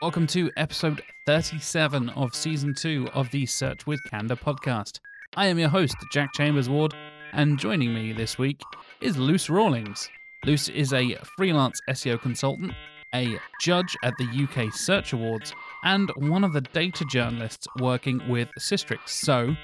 [0.00, 5.00] Welcome to episode 37 of season 2 of the Search with Candor podcast.
[5.36, 6.94] I am your host, Jack Chambers Ward,
[7.32, 8.60] and joining me this week
[9.00, 10.08] is Luce Rawlings.
[10.44, 12.72] Luce is a freelance SEO consultant,
[13.14, 15.52] a judge at the UK Search Awards,
[15.82, 19.08] and one of the data journalists working with Sistrix.
[19.08, 19.54] So,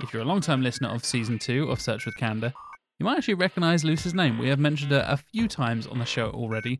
[0.00, 2.52] if you're a long time listener of season 2 of Search with Candor,
[2.98, 4.38] you might actually recognize Luce's name.
[4.38, 6.78] We have mentioned her a few times on the show already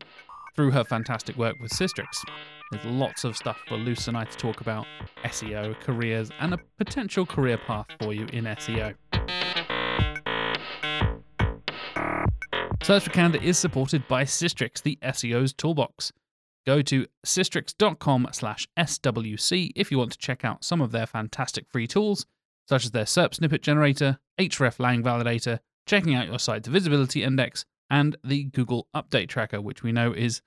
[0.55, 2.07] through her fantastic work with Sistrix.
[2.71, 4.85] There's lots of stuff for Luce and I to talk about
[5.23, 8.95] SEO, careers, and a potential career path for you in SEO.
[12.83, 16.11] Search for Candor is supported by Sistrix, the SEO's toolbox.
[16.65, 21.65] Go to sistrix.com slash SWC if you want to check out some of their fantastic
[21.71, 22.25] free tools,
[22.67, 27.65] such as their SERP snippet generator, href lang validator, checking out your site's visibility index,
[27.89, 30.41] and the Google Update Tracker, which we know is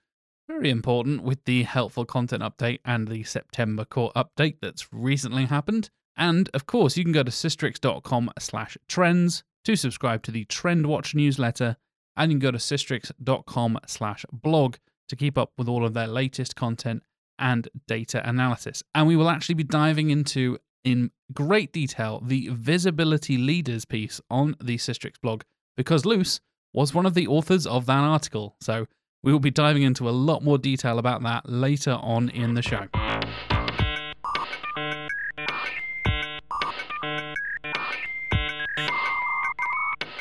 [0.48, 5.90] very important with the helpful content update and the September core update that's recently happened.
[6.16, 10.86] And of course, you can go to sistrix.com slash trends to subscribe to the Trend
[10.86, 11.76] Watch newsletter,
[12.16, 14.76] and you can go to sistrix.com slash blog
[15.08, 17.02] to keep up with all of their latest content
[17.38, 18.82] and data analysis.
[18.94, 24.56] And we will actually be diving into in great detail the visibility leaders piece on
[24.62, 25.42] the Sistrix blog
[25.76, 26.40] because Luce
[26.72, 28.56] was one of the authors of that article.
[28.62, 28.86] So
[29.22, 32.62] we will be diving into a lot more detail about that later on in the
[32.62, 32.86] show.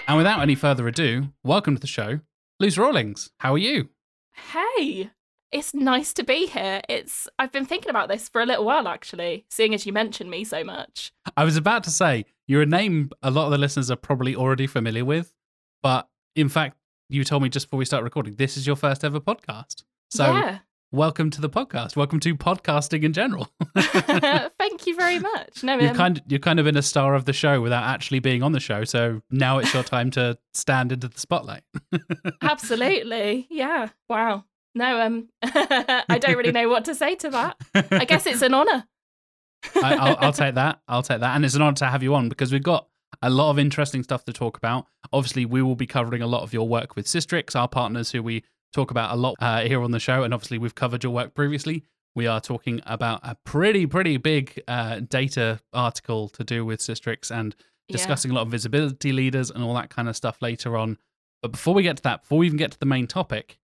[0.10, 2.20] And without any further ado, welcome to the show,
[2.60, 3.30] Luce Rawlings.
[3.40, 3.90] How are you?
[4.34, 5.12] Hey,
[5.52, 6.82] it's nice to be here.
[6.90, 10.30] It's I've been thinking about this for a little while actually, seeing as you mentioned
[10.30, 11.12] me so much.
[11.36, 14.36] I was about to say, you're a name a lot of the listeners are probably
[14.36, 15.34] already familiar with,
[15.82, 16.78] but in fact,
[17.10, 19.84] you told me just before we start recording, this is your first ever podcast.
[20.10, 20.60] So yeah.
[20.92, 21.96] welcome to the podcast.
[21.96, 23.50] Welcome to podcasting in general.
[23.78, 25.64] Thank you very much.
[25.64, 27.84] No, you're um, kind of, you're kind of been a star of the show without
[27.84, 28.84] actually being on the show.
[28.84, 31.64] So now it's your time to stand into the spotlight.
[32.42, 33.48] absolutely.
[33.50, 33.90] Yeah.
[34.10, 34.44] Wow.
[34.78, 37.58] No, um, I don't really know what to say to that.
[37.92, 38.86] I guess it's an honor.
[39.76, 40.80] I, I'll, I'll take that.
[40.88, 42.88] I'll take that, and it's an honor to have you on because we've got
[43.22, 44.86] a lot of interesting stuff to talk about.
[45.12, 48.22] Obviously, we will be covering a lot of your work with Sistrix, our partners who
[48.22, 48.44] we
[48.74, 50.24] talk about a lot uh, here on the show.
[50.24, 51.84] And obviously, we've covered your work previously.
[52.16, 57.32] We are talking about a pretty, pretty big uh, data article to do with Sistrix
[57.32, 57.56] and
[57.90, 58.36] discussing yeah.
[58.36, 60.98] a lot of visibility leaders and all that kind of stuff later on.
[61.42, 63.58] But before we get to that, before we even get to the main topic,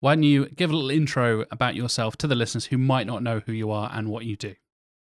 [0.00, 3.22] why don't you give a little intro about yourself to the listeners who might not
[3.22, 4.54] know who you are and what you do?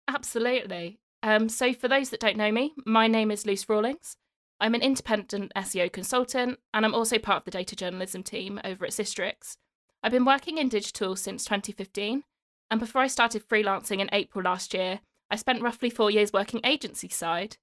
[0.06, 0.98] Absolutely.
[1.22, 4.16] Um, so, for those that don't know me, my name is Luce Rawlings.
[4.60, 8.84] I'm an independent SEO consultant, and I'm also part of the data journalism team over
[8.84, 9.56] at Sistrix.
[10.02, 12.22] I've been working in digital since 2015,
[12.70, 15.00] and before I started freelancing in April last year,
[15.30, 17.56] I spent roughly four years working agency side.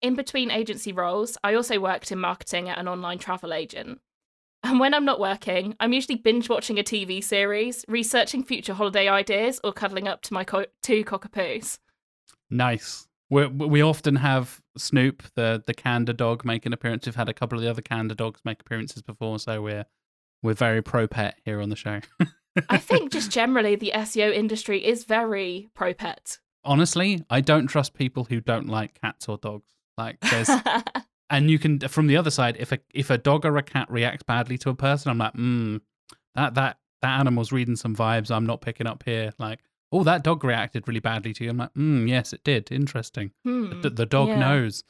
[0.00, 4.00] In between agency roles, I also worked in marketing at an online travel agent.
[4.64, 9.08] And when I'm not working, I'm usually binge watching a TV series, researching future holiday
[9.08, 11.78] ideas, or cuddling up to my co- two cockapoos.
[12.50, 13.06] Nice.
[13.28, 17.04] We we often have Snoop, the the Candor dog, make an appearance.
[17.04, 19.84] We've had a couple of the other Candor dogs make appearances before, so we're
[20.42, 22.00] we're very pro pet here on the show.
[22.68, 26.38] I think just generally the SEO industry is very pro pet.
[26.64, 29.68] Honestly, I don't trust people who don't like cats or dogs.
[29.98, 30.48] Like there's
[31.30, 33.90] and you can from the other side, if a if a dog or a cat
[33.90, 35.78] reacts badly to a person, I'm like, hmm,
[36.34, 39.32] that that that animal's reading some vibes I'm not picking up here.
[39.38, 39.60] Like
[39.94, 41.50] oh, that dog reacted really badly to you.
[41.50, 42.72] I'm like, mm, yes, it did.
[42.72, 43.30] Interesting.
[43.44, 44.38] Hmm, the, the, dog yeah.
[44.40, 44.82] knows.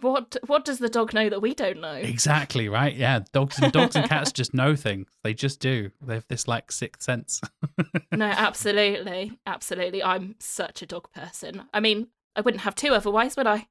[0.00, 1.94] What What does the dog know that we don't know?
[1.94, 2.94] Exactly right.
[2.94, 5.08] Yeah, dogs and dogs and cats just know things.
[5.22, 5.90] They just do.
[6.00, 7.40] They have this like sixth sense.
[8.12, 10.02] no, absolutely, absolutely.
[10.02, 11.64] I'm such a dog person.
[11.74, 13.66] I mean, I wouldn't have two otherwise, would I?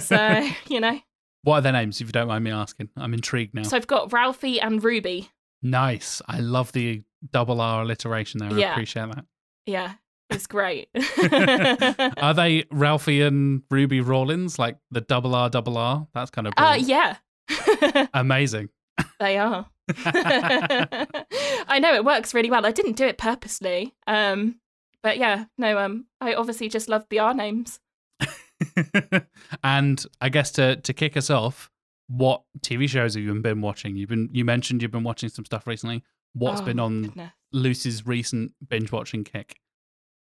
[0.00, 0.98] so you know.
[1.44, 2.88] What are their names, if you don't mind me asking?
[2.96, 3.62] I'm intrigued now.
[3.62, 5.30] So I've got Ralphie and Ruby.
[5.62, 6.20] Nice.
[6.26, 7.02] I love the
[7.32, 8.50] double R alliteration there.
[8.50, 8.72] I Yeah.
[8.72, 9.24] appreciate that.
[9.66, 9.92] Yeah,
[10.30, 10.88] it's great.
[12.18, 16.06] Are they Ralphie and Ruby Rawlings, like the double R double R?
[16.14, 17.16] That's kind of Uh, yeah.
[18.14, 18.68] amazing.
[19.20, 19.66] they are.
[20.06, 22.64] I know it works really well.
[22.66, 23.94] I didn't do it purposely.
[24.06, 24.60] Um,
[25.02, 27.80] but yeah, no, um, I obviously just love the R names.
[29.62, 31.70] and I guess to to kick us off,
[32.08, 33.96] what TV shows have you been watching?
[33.96, 36.02] You've been you mentioned you've been watching some stuff recently.
[36.34, 37.32] What's Oh, been on goodness.
[37.52, 39.60] Lucy's recent binge watching kick?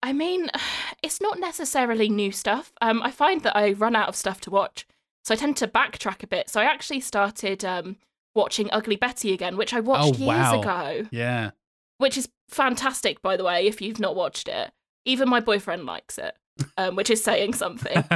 [0.03, 0.49] I mean,
[1.03, 2.73] it's not necessarily new stuff.
[2.81, 4.87] Um, I find that I run out of stuff to watch
[5.25, 6.49] So I tend to backtrack a bit.
[6.49, 7.97] So I actually started um,
[8.35, 10.61] watching Ugly Betty again, which I watched Oh, years wow.
[10.61, 11.51] ago, Yeah.
[11.99, 14.73] which is fantastic, by the way, if you've not watched it.
[15.05, 16.35] Even my boyfriend likes it,
[16.77, 18.05] um, which is saying something.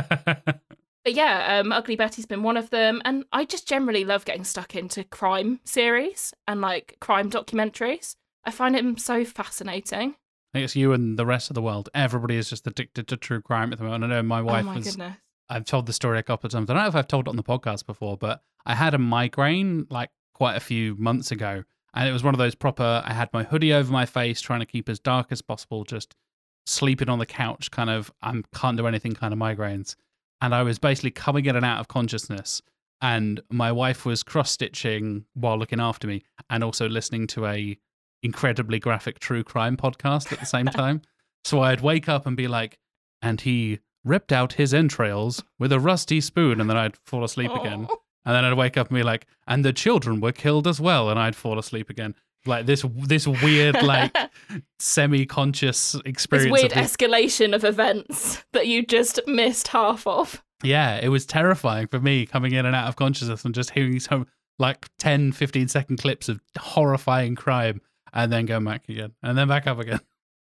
[1.04, 4.42] But yeah, um, Ugly Betty's been one of them, and I just generally love getting
[4.42, 8.16] stuck into crime series and like crime documentaries.
[8.44, 10.10] I find them so fascinating.
[10.10, 11.90] I think it's you and the rest of the world.
[11.94, 14.04] Everybody is just addicted to true crime at the moment.
[14.04, 14.86] I know my wife oh my was.
[14.86, 15.16] goodness.
[15.50, 16.70] I've told the story a couple of times.
[16.70, 18.98] I don't know if I've told it on the podcast before, but I had a
[18.98, 21.64] migraine like quite a few months ago.
[21.92, 24.60] And it was one of those proper, I had my hoodie over my face, trying
[24.60, 26.16] to keep as dark as possible, just
[26.66, 29.96] sleeping on the couch, kind of, I can't do anything kind of migraines.
[30.40, 32.62] And I was basically coming in and out of consciousness.
[33.00, 37.78] And my wife was cross stitching while looking after me and also listening to a
[38.22, 41.02] incredibly graphic true crime podcast at the same time.
[41.44, 42.78] so I'd wake up and be like,
[43.20, 47.50] and he ripped out his entrails with a rusty spoon, and then I'd fall asleep
[47.50, 47.86] again.
[47.90, 48.00] Oh.
[48.26, 51.10] And then I'd wake up and be like, and the children were killed as well,
[51.10, 52.14] and I'd fall asleep again.
[52.46, 54.14] Like this, this weird, like
[54.78, 60.42] semi-conscious experience this weird the- escalation of events that you just missed half of.
[60.62, 63.98] yeah, it was terrifying for me coming in and out of consciousness and just hearing
[64.00, 64.26] some
[64.58, 67.80] like 10, 15 second clips of horrifying crime,
[68.12, 70.00] and then going back again, and then back up again.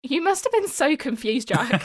[0.08, 1.84] You must have been so confused, Jack.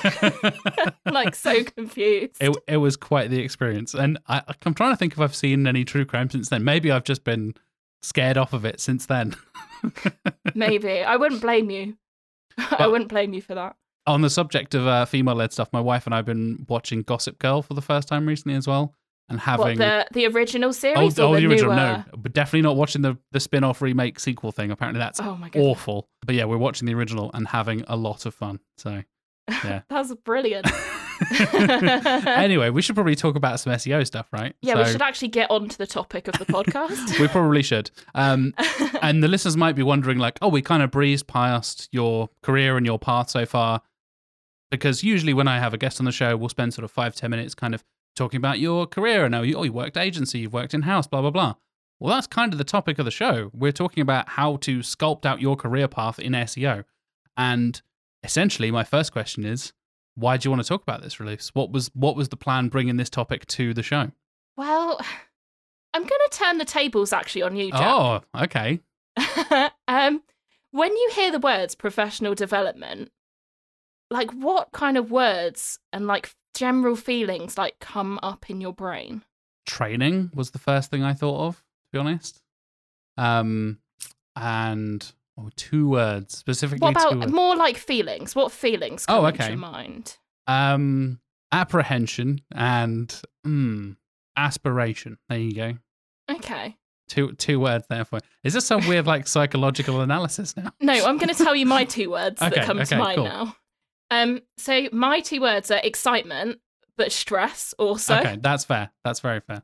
[1.10, 2.36] like so confused.
[2.38, 5.66] it it was quite the experience, and I, I'm trying to think if I've seen
[5.66, 6.62] any true crime since then.
[6.62, 7.54] Maybe I've just been
[8.02, 9.36] scared off of it since then.
[10.54, 11.96] Maybe I wouldn't blame you.
[12.58, 13.76] I wouldn't blame you for that.
[14.06, 17.62] On the subject of uh, female-led stuff, my wife and I've been watching Gossip Girl
[17.62, 18.94] for the first time recently as well,
[19.28, 22.04] and having What the the original oh, series oh or the, the original newer?
[22.12, 24.70] no, but definitely not watching the the spin-off remake sequel thing.
[24.70, 26.08] Apparently that's Oh awful.
[26.26, 28.60] But yeah, we're watching the original and having a lot of fun.
[28.78, 29.02] So
[29.64, 29.82] yeah.
[29.88, 30.66] that's brilliant.
[32.26, 34.54] anyway, we should probably talk about some SEO stuff, right?
[34.62, 37.20] Yeah, we should actually get on to the topic of the podcast.
[37.20, 37.90] we probably should.
[38.14, 38.54] Um,
[39.02, 42.76] and the listeners might be wondering, like, oh, we kind of breezed past your career
[42.76, 43.82] and your path so far.
[44.70, 47.14] Because usually when I have a guest on the show, we'll spend sort of five,
[47.14, 47.84] ten minutes kind of
[48.16, 51.06] talking about your career and oh, you, oh, you worked agency, you've worked in house,
[51.06, 51.54] blah, blah, blah.
[51.98, 53.50] Well, that's kind of the topic of the show.
[53.52, 56.84] We're talking about how to sculpt out your career path in SEO.
[57.36, 57.80] And
[58.22, 59.72] essentially, my first question is,
[60.14, 61.50] why do you want to talk about this release?
[61.54, 64.10] What was what was the plan bringing this topic to the show?
[64.56, 65.00] well,
[65.94, 67.80] I'm going to turn the tables actually on you, Jack.
[67.82, 68.78] Oh, okay.
[69.88, 70.22] um,
[70.70, 73.10] when you hear the words professional development,
[74.08, 79.24] like what kind of words and like general feelings like come up in your brain?
[79.70, 81.62] training was the first thing I thought of, to
[81.92, 82.42] be honest.
[83.16, 83.78] Um,
[84.36, 85.12] and
[85.46, 86.84] oh, two words specifically.
[86.84, 88.34] What about more like feelings?
[88.34, 89.48] What feelings Oh, come into okay.
[89.52, 90.16] your mind?
[90.46, 91.20] Um,
[91.52, 93.96] apprehension and mm,
[94.36, 95.18] aspiration.
[95.28, 95.72] There you go.
[96.30, 96.76] Okay.
[97.08, 98.20] Two two words there for.
[98.44, 100.72] Is this some weird like psychological analysis now?
[100.80, 103.16] No, I'm going to tell you my two words Okay, that come okay, to mind
[103.16, 103.24] cool.
[103.24, 103.56] now.
[104.12, 106.58] Um, so my two words are excitement,
[106.96, 108.16] but stress also.
[108.18, 108.90] okay, that's fair.
[109.04, 109.62] That's very fair.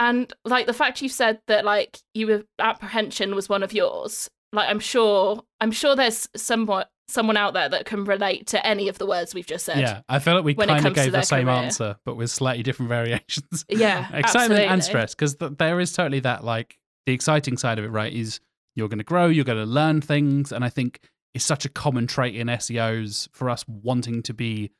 [0.00, 4.28] And like the fact you said that like you were apprehension was one of yours.
[4.52, 8.88] Like I'm sure I'm sure there's somewhat someone out there that can relate to any
[8.88, 9.80] of the words we've just said.
[9.80, 11.56] Yeah, I feel like we kind of gave the same career.
[11.56, 13.64] answer, but with slightly different variations.
[13.68, 17.84] Yeah, excitement and stress because th- there is totally that like the exciting side of
[17.86, 18.40] it right is
[18.76, 21.00] you're going to grow you're going to learn things and i think
[21.34, 24.70] it's such a common trait in seos for us wanting to be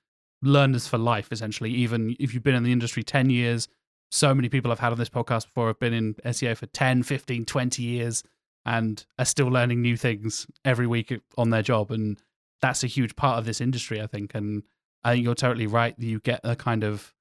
[0.43, 3.67] learners for life essentially even if you've been in the industry 10 years
[4.13, 7.03] so many people i've had on this podcast before have been in seo for 10
[7.03, 8.23] 15 20 years
[8.69, 12.21] and are still learning new things every week on their job and
[12.61, 14.63] that's a huge part of this industry i think and
[15.05, 17.15] i think you're totally right that you get a kind of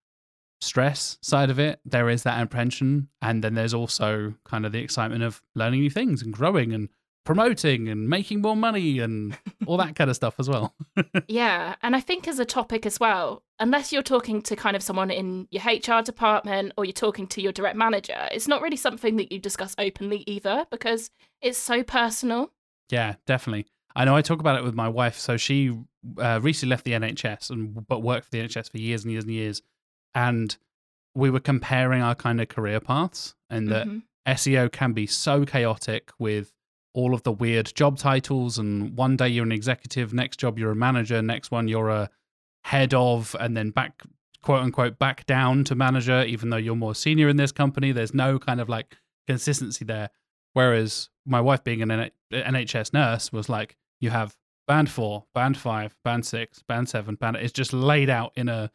[0.62, 3.10] stress side of it, there is that apprehension.
[3.22, 6.90] And then there's also kind of the excitement of learning new things and growing and
[7.26, 10.76] promoting and making more money and all that kind of stuff as well.
[11.28, 14.84] Yeah, and I think as a topic as well, unless you're talking to kind of
[14.84, 18.78] someone in your HR department or you're talking to your direct manager, it's not really
[18.78, 21.10] something that you discuss openly either because
[21.42, 22.52] it's so personal.
[22.90, 23.66] Yeah, definitely.
[23.96, 25.18] I know I talk about it with my wife.
[25.18, 25.76] So she
[26.20, 29.24] uh, recently left the NHS and but worked for the NHS for years and years
[29.24, 29.62] and years.
[30.14, 30.56] And
[31.16, 34.04] we were comparing our kind of career paths and that Mhm.
[34.28, 36.54] SEO can be so chaotic with
[36.94, 38.58] all of the weird job titles.
[38.60, 42.10] And one day you're an executive, next job you're a manager, next one you're a
[42.68, 44.04] head of, and then back,
[44.42, 47.94] quote unquote, back down to manager, even though you're more senior in this company.
[47.94, 50.10] There's no kind of like consistency there.
[50.52, 54.36] Whereas my wife, being an NHS nurse, was like, you have
[54.68, 57.38] band four, band five, band six, band seven, band.
[57.38, 58.70] It's just laid out in a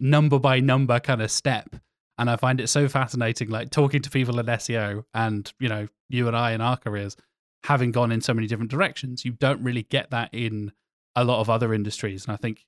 [0.00, 1.76] number by number kind of step.
[2.16, 5.88] And I find it so fascinating, like talking to people in SEO and, you know,
[6.08, 7.16] you and I in our careers,
[7.64, 9.26] having gone in so many different directions.
[9.26, 10.72] You don't really get that in
[11.14, 12.24] a lot of other industries.
[12.24, 12.64] And I think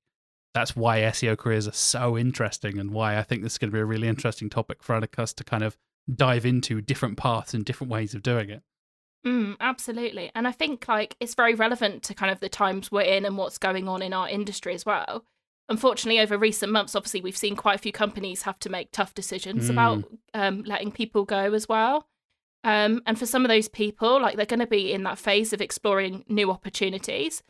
[0.59, 3.75] that's why SEO careers are so interesting and why I think this is going to
[3.75, 5.77] be a really interesting topic for us to kind of
[6.12, 8.62] dive into different paths and different ways of doing it.
[9.27, 10.31] Mm, absolutely.
[10.35, 13.37] And I think like it's very relevant to kind of the times we're in and
[13.37, 15.25] what's going on in our industry as well.
[15.69, 19.15] Unfortunately, over recent months, obviously, we've seen quite a few companies have to make tough
[19.15, 19.71] decisions Mm.
[19.71, 22.09] about um, letting people go as well.
[22.65, 25.53] Um, and for some of those people, like they're going to be in that phase
[25.53, 27.43] of exploring new opportunities.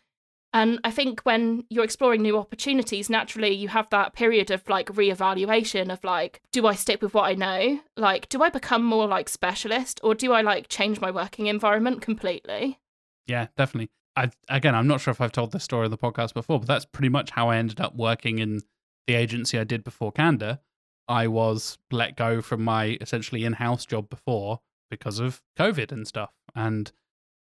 [0.54, 4.88] And I think when you're exploring new opportunities, naturally you have that period of like
[4.88, 7.80] reevaluation of like, do I stick with what I know?
[7.96, 12.00] Like, do I become more like specialist or do I like change my working environment
[12.00, 12.78] completely?
[13.26, 13.90] Yeah, definitely.
[14.16, 16.66] I again, I'm not sure if I've told this story on the podcast before, but
[16.66, 18.62] that's pretty much how I ended up working in
[19.06, 20.60] the agency I did before Candor.
[21.06, 26.30] I was let go from my essentially in-house job before because of COVID and stuff,
[26.54, 26.90] and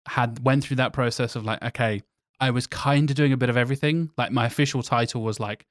[0.08, 2.02] had went through that process of like, okay,
[2.44, 4.12] I was kind of doing a bit of everything.
[4.18, 5.66] Like my official title was like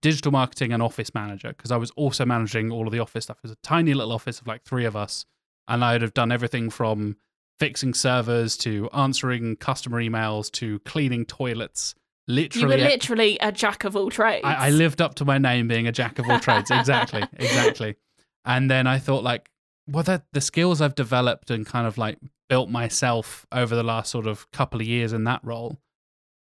[0.00, 3.38] digital marketing and office manager because I was also managing all of the office stuff.
[3.38, 5.26] It was a tiny little office of like three of us,
[5.66, 7.16] and I'd have done everything from
[7.58, 11.96] fixing servers to answering customer emails to cleaning toilets.
[12.28, 14.44] Literally, you were literally a jack of all trades.
[14.44, 16.70] I, I lived up to my name being a jack of all trades.
[16.70, 17.96] Exactly, exactly.
[18.44, 19.50] And then I thought, like,
[19.88, 22.18] well, that the skills I've developed and kind of like
[22.48, 25.76] built myself over the last sort of couple of years in that role.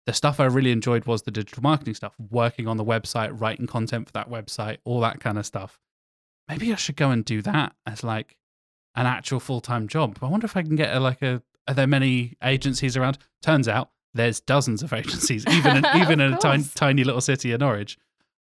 [0.05, 3.67] The stuff I really enjoyed was the digital marketing stuff, working on the website, writing
[3.67, 5.79] content for that website, all that kind of stuff.
[6.49, 8.35] Maybe I should go and do that as like
[8.95, 10.17] an actual full time job.
[10.21, 11.41] I wonder if I can get a, like a.
[11.67, 13.17] Are there many agencies around?
[13.41, 17.53] Turns out there's dozens of agencies, even in, even in a tiny, tiny little city
[17.53, 17.97] in Norwich.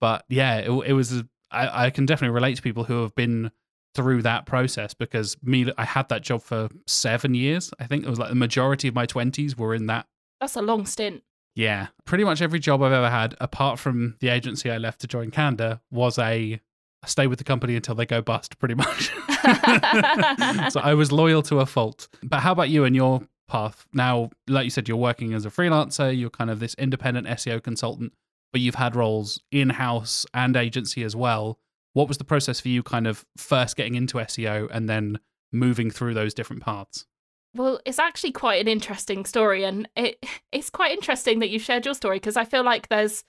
[0.00, 1.12] But yeah, it, it was.
[1.12, 3.50] a- I, I can definitely relate to people who have been
[3.94, 7.70] through that process because me, I had that job for seven years.
[7.78, 10.06] I think it was like the majority of my twenties were in that.
[10.40, 11.22] That's a long stint.
[11.54, 15.06] Yeah, pretty much every job I've ever had, apart from the agency I left to
[15.06, 16.60] join Candor, was a
[17.04, 18.58] stay with the company until they go bust.
[18.58, 19.12] Pretty much.
[20.72, 22.08] so I was loyal to a fault.
[22.22, 23.86] But how about you and your path?
[23.92, 26.16] Now, like you said, you're working as a freelancer.
[26.16, 28.12] You're kind of this independent SEO consultant,
[28.52, 31.58] but you've had roles in house and agency as well.
[31.92, 35.18] What was the process for you, kind of first getting into SEO and then
[35.52, 37.06] moving through those different paths?
[37.54, 41.84] Well, it's actually quite an interesting story, and it it's quite interesting that you shared
[41.84, 43.24] your story because I feel like there's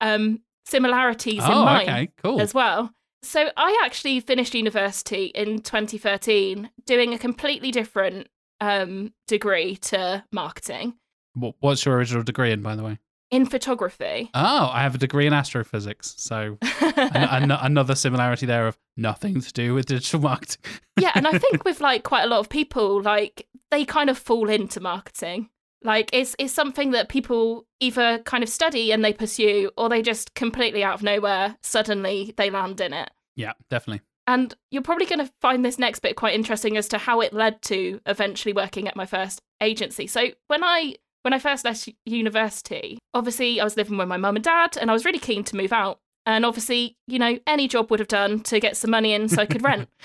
[0.00, 2.40] um, similarities in oh, mine okay, cool.
[2.40, 2.92] as well.
[3.22, 8.28] So I actually finished university in 2013 doing a completely different
[8.60, 10.94] um, degree to marketing
[11.34, 12.98] What's your original degree in, by the way?
[13.30, 14.30] in photography.
[14.34, 16.14] Oh, I have a degree in astrophysics.
[16.18, 16.90] So an-
[17.50, 20.60] an- another similarity there of nothing to do with digital marketing.
[21.00, 24.18] yeah, and I think with like quite a lot of people, like they kind of
[24.18, 25.48] fall into marketing.
[25.82, 30.02] Like it's it's something that people either kind of study and they pursue, or they
[30.02, 33.10] just completely out of nowhere suddenly they land in it.
[33.34, 34.02] yeah, definitely.
[34.28, 37.32] And you're probably going to find this next bit quite interesting as to how it
[37.32, 40.06] led to eventually working at my first agency.
[40.06, 44.36] So when I when I first left university, obviously I was living with my mum
[44.36, 45.98] and dad, and I was really keen to move out.
[46.24, 49.42] And obviously, you know, any job would have done to get some money in so
[49.42, 49.88] I could rent.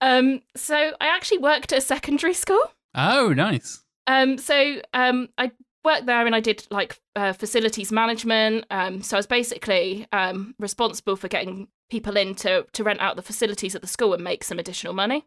[0.00, 2.60] Um, so I actually worked at a secondary school.
[2.94, 3.82] Oh, nice.
[4.06, 5.50] Um, so um, I
[5.84, 8.66] worked there and I did like uh, facilities management.
[8.70, 13.16] Um, so I was basically um, responsible for getting people in to, to rent out
[13.16, 15.26] the facilities at the school and make some additional money.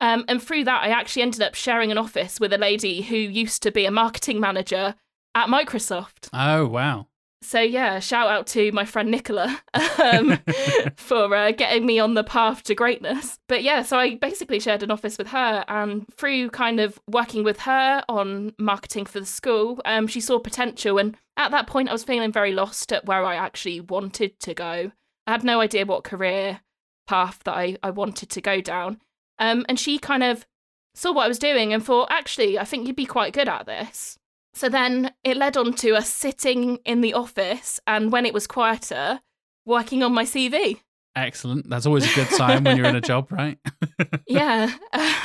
[0.00, 3.16] Um, and through that, I actually ended up sharing an office with a lady who
[3.16, 4.96] used to be a marketing manager
[5.34, 6.28] at Microsoft.
[6.32, 7.06] Oh, wow.
[7.44, 9.60] So yeah, shout out to my friend Nicola
[10.02, 10.38] um,
[10.96, 13.38] for uh, getting me on the path to greatness.
[13.48, 17.44] But yeah, so I basically shared an office with her, and through kind of working
[17.44, 20.98] with her on marketing for the school, um, she saw potential.
[20.98, 24.54] And at that point, I was feeling very lost at where I actually wanted to
[24.54, 24.90] go.
[25.26, 26.60] I had no idea what career
[27.06, 29.00] path that I, I wanted to go down.
[29.38, 30.46] Um, and she kind of
[30.94, 33.66] saw what I was doing and thought, actually, I think you'd be quite good at
[33.66, 34.18] this.
[34.54, 38.46] So then it led on to us sitting in the office and when it was
[38.46, 39.20] quieter,
[39.66, 40.80] working on my CV.
[41.16, 41.68] Excellent.
[41.68, 43.58] That's always a good sign when you're in a job, right?
[44.26, 44.72] yeah.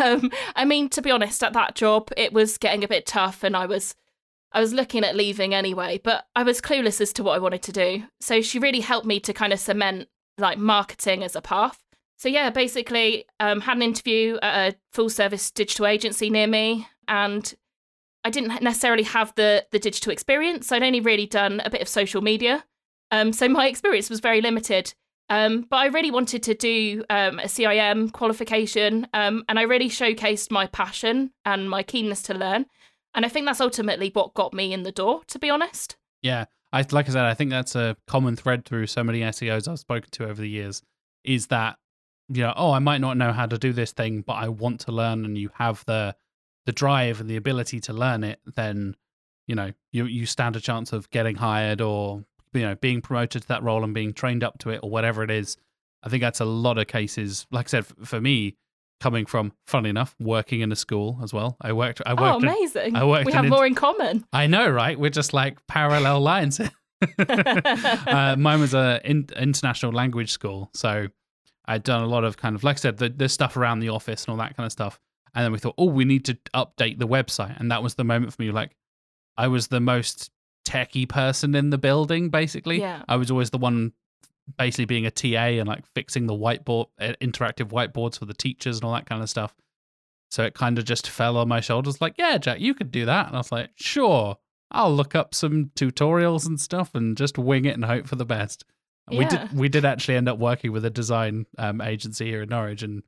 [0.04, 3.44] Um, I mean, to be honest, at that job, it was getting a bit tough
[3.44, 3.96] and I was.
[4.52, 7.62] I was looking at leaving anyway, but I was clueless as to what I wanted
[7.62, 8.06] to do.
[8.20, 10.08] So she really helped me to kind of cement
[10.40, 11.78] like marketing as a path.
[12.18, 16.88] So yeah, basically, um, had an interview at a full service digital agency near me,
[17.08, 17.54] and
[18.24, 20.72] I didn't necessarily have the the digital experience.
[20.72, 22.66] I'd only really done a bit of social media,
[23.12, 24.94] um, so my experience was very limited.
[25.32, 29.90] Um, but I really wanted to do um, a CIM qualification, um, and I really
[29.90, 32.66] showcased my passion and my keenness to learn.
[33.14, 35.98] And I think that's ultimately what got me in the door, to be honest.
[36.22, 39.68] Yeah, I like I said, I think that's a common thread through so many SEOs
[39.68, 40.82] I've spoken to over the years.
[41.24, 41.78] Is that
[42.30, 44.82] you know, oh, I might not know how to do this thing, but I want
[44.82, 46.16] to learn, and you have the
[46.70, 48.96] the drive and the ability to learn it, then
[49.48, 52.24] you know you you stand a chance of getting hired or
[52.54, 55.24] you know being promoted to that role and being trained up to it or whatever
[55.24, 55.58] it is.
[56.04, 57.48] I think that's a lot of cases.
[57.50, 58.56] Like I said, for me,
[59.00, 61.58] coming from, funnily enough, working in a school as well.
[61.60, 62.04] I worked.
[62.06, 62.22] I worked.
[62.22, 62.90] Oh, amazing!
[62.90, 63.26] In, I worked.
[63.26, 64.26] We have in, more in common.
[64.32, 65.00] I know, right?
[65.00, 66.62] We're just like parallel lines.
[67.18, 71.08] uh, mine was a in, international language school, so
[71.66, 73.90] I'd done a lot of kind of, like I said, the, the stuff around the
[73.90, 75.00] office and all that kind of stuff.
[75.34, 78.04] And then we thought, oh, we need to update the website, and that was the
[78.04, 78.52] moment for me.
[78.52, 78.76] Like,
[79.38, 80.32] I was the most
[80.68, 82.80] techie person in the building, basically.
[82.80, 83.04] Yeah.
[83.08, 83.94] I was always the one
[84.58, 88.78] basically being a TA and like fixing the whiteboard, uh, interactive whiteboards for the teachers
[88.78, 89.56] and all that kind of stuff.
[90.32, 93.06] So it kind of just fell on my shoulders, like, yeah, Jack, you could do
[93.06, 93.28] that.
[93.28, 94.38] And I was like, sure,
[94.72, 98.26] I'll look up some tutorials and stuff and just wing it and hope for the
[98.26, 98.64] best.
[99.12, 102.50] We did we did actually end up working with a design um, agency here in
[102.50, 103.02] Norwich, and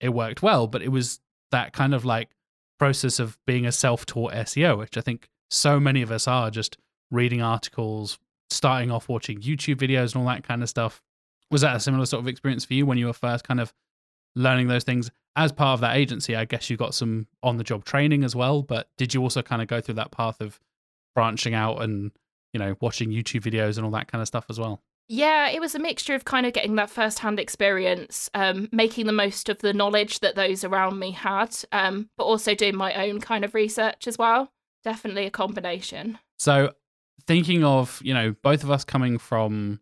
[0.00, 0.66] it worked well.
[0.66, 1.20] But it was
[1.52, 2.30] that kind of like
[2.78, 6.78] process of being a self-taught SEO, which I think so many of us are, just
[7.10, 8.18] reading articles,
[8.50, 11.02] starting off watching YouTube videos and all that kind of stuff.
[11.50, 13.72] Was that a similar sort of experience for you when you were first kind of
[14.34, 15.10] learning those things?
[15.36, 18.62] As part of that agency, I guess you got some on-the-job training as well.
[18.62, 20.58] But did you also kind of go through that path of
[21.14, 22.10] branching out and
[22.52, 24.82] you know watching YouTube videos and all that kind of stuff as well?
[25.08, 29.12] Yeah, it was a mixture of kind of getting that first-hand experience, um, making the
[29.12, 33.20] most of the knowledge that those around me had, um, but also doing my own
[33.20, 34.50] kind of research as well.
[34.82, 36.18] Definitely a combination.
[36.38, 36.72] So,
[37.26, 39.80] thinking of, you know, both of us coming from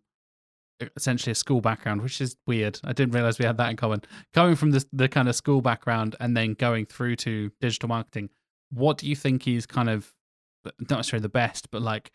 [0.95, 2.79] essentially a school background, which is weird.
[2.83, 4.01] I didn't realize we had that in common.
[4.33, 8.29] Coming from this, the kind of school background and then going through to digital marketing,
[8.71, 10.13] what do you think is kind of
[10.65, 12.11] not necessarily the best, but like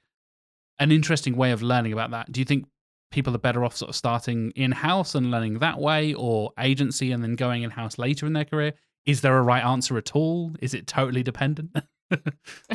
[0.78, 2.30] an interesting way of learning about that?
[2.30, 2.66] Do you think
[3.10, 7.12] people are better off sort of starting in house and learning that way or agency
[7.12, 8.74] and then going in house later in their career?
[9.06, 10.52] Is there a right answer at all?
[10.60, 11.70] Is it totally dependent?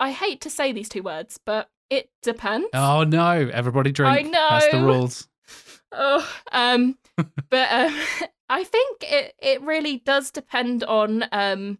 [0.00, 2.68] I hate to say these two words, but it depends.
[2.72, 3.50] Oh no!
[3.52, 4.28] Everybody drink.
[4.28, 4.86] I That's the know.
[4.86, 5.28] rules.
[5.92, 7.96] Oh, um, but um,
[8.48, 11.78] I think it it really does depend on um,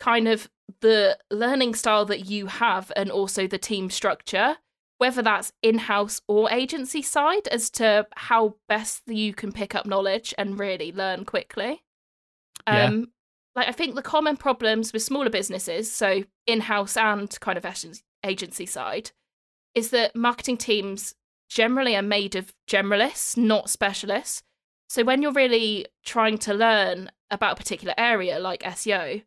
[0.00, 4.56] kind of the learning style that you have, and also the team structure,
[5.02, 9.84] whether that's in house or agency side, as to how best you can pick up
[9.84, 11.82] knowledge and really learn quickly.
[12.68, 12.84] Yeah.
[12.84, 13.10] Um,
[13.56, 17.66] like I think the common problems with smaller businesses, so in house and kind of
[18.22, 19.10] agency side,
[19.74, 21.16] is that marketing teams
[21.50, 24.44] generally are made of generalists, not specialists.
[24.88, 29.24] So when you're really trying to learn about a particular area like SEO,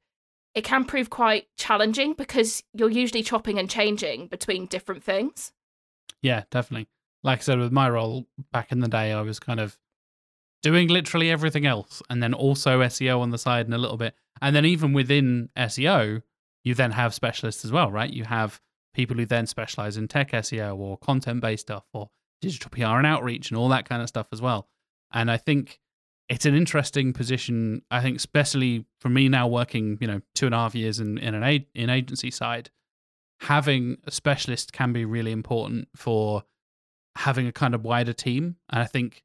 [0.53, 5.51] it can prove quite challenging because you're usually chopping and changing between different things.
[6.25, 6.87] Yeah, definitely.
[7.23, 9.77] Like I said, with my role back in the day, I was kind of
[10.63, 14.15] doing literally everything else and then also SEO on the side and a little bit.
[14.41, 16.23] And then even within SEO,
[16.63, 18.11] you then have specialists as well, right?
[18.11, 18.59] You have
[18.95, 22.09] people who then specialize in tech SEO or content based stuff or
[22.41, 24.67] digital PR and outreach and all that kind of stuff as well.
[25.13, 25.79] And I think
[26.27, 27.83] it's an interesting position.
[27.91, 31.19] I think, especially for me now working, you know, two and a half years in,
[31.19, 32.71] in an in agency side,
[33.41, 36.43] having a specialist can be really important for
[37.15, 38.57] having a kind of wider team.
[38.69, 39.23] And I think,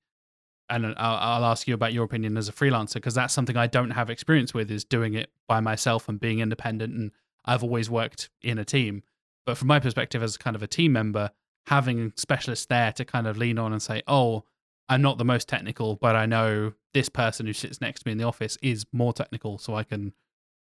[0.68, 3.66] and I'll, I'll ask you about your opinion as a freelancer because that's something I
[3.66, 6.94] don't have experience with is doing it by myself and being independent.
[6.94, 7.10] And
[7.44, 9.02] I've always worked in a team.
[9.46, 11.30] But from my perspective as kind of a team member,
[11.66, 14.44] having specialists there to kind of lean on and say, oh,
[14.88, 18.12] I'm not the most technical, but I know this person who sits next to me
[18.12, 20.12] in the office is more technical, so I can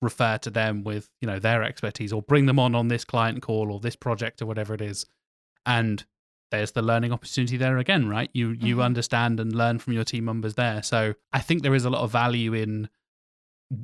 [0.05, 3.41] refer to them with you know their expertise or bring them on on this client
[3.41, 5.05] call or this project or whatever it is.
[5.65, 6.05] And
[6.51, 8.29] there's the learning opportunity there again, right?
[8.33, 8.83] You you Mhm.
[8.85, 10.81] understand and learn from your team members there.
[10.83, 12.87] So I think there is a lot of value in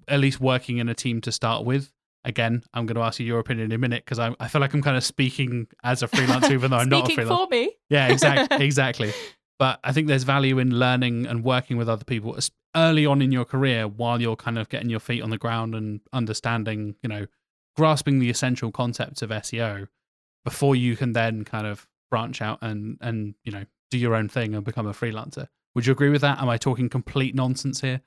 [0.07, 1.91] at least working in a team to start with.
[2.23, 4.61] Again, I'm going to ask you your opinion in a minute because I, I feel
[4.61, 7.37] like I'm kind of speaking as a freelancer, even though I'm not a Speaking freelancer.
[7.37, 7.71] for me.
[7.89, 9.11] Yeah, exactly, exactly.
[9.57, 12.35] But I think there's value in learning and working with other people
[12.75, 15.75] early on in your career while you're kind of getting your feet on the ground
[15.75, 17.25] and understanding, you know,
[17.75, 19.87] grasping the essential concepts of SEO
[20.43, 24.27] before you can then kind of branch out and and you know do your own
[24.27, 25.47] thing and become a freelancer.
[25.75, 26.41] Would you agree with that?
[26.41, 28.01] Am I talking complete nonsense here?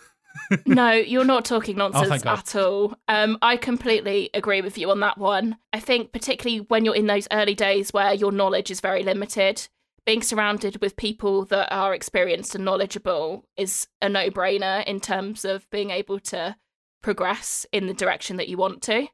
[0.66, 2.94] no, you're not talking nonsense Oh, at all.
[3.08, 5.56] Um, I completely agree with you on that one.
[5.72, 9.68] I think particularly when you're in those early days where your knowledge is very limited,
[10.08, 15.44] being surrounded with people that are experienced and knowledgeable is a no brainer in terms
[15.44, 16.56] of being able to
[17.02, 19.06] progress in the direction that you want to.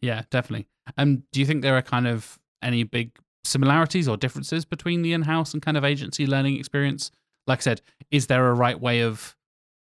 [0.00, 0.68] Yeah, definitely.
[0.96, 5.02] And um, do you think there are kind of any big similarities or differences between
[5.02, 7.10] the in house and kind of agency learning experience?
[7.48, 9.34] Like I said, is there a right way of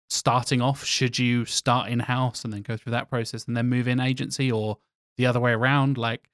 [0.09, 0.83] starting off?
[0.83, 4.01] Should you start in house and then go through that process and then move in
[4.01, 4.79] agency or
[5.17, 5.97] the other way around?
[5.97, 6.27] Like,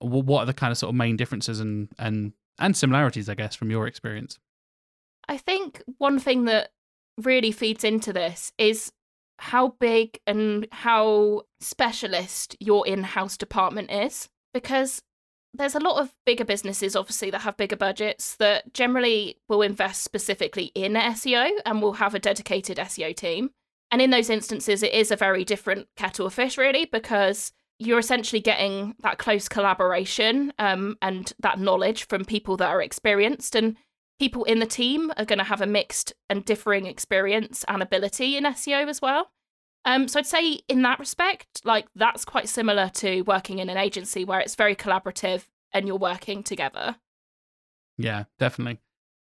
[0.00, 3.54] what are the kind of sort of main differences and, and, and similarities, I guess,
[3.54, 4.38] from your experience?
[5.28, 6.70] I think one thing that
[7.18, 8.92] really feeds into this is
[9.38, 14.28] how big and how specialist your in house department is.
[14.52, 15.00] Because
[15.54, 20.02] there's a lot of bigger businesses, obviously, that have bigger budgets that generally will invest
[20.02, 23.50] specifically in SEO and will have a dedicated SEO team.
[23.90, 27.98] And in those instances, it is a very different kettle of fish, really, because you're
[27.98, 33.54] essentially getting that close collaboration um, and that knowledge from people that are experienced.
[33.56, 33.74] And
[34.18, 38.36] people in the team are going to have a mixed and differing experience and ability
[38.36, 39.30] in SEO as well.
[39.86, 43.78] Um, so I'd say in that respect, like that's quite similar to working in an
[43.78, 46.96] agency where it's very collaborative and you're working together.
[47.96, 48.78] Yeah, definitely.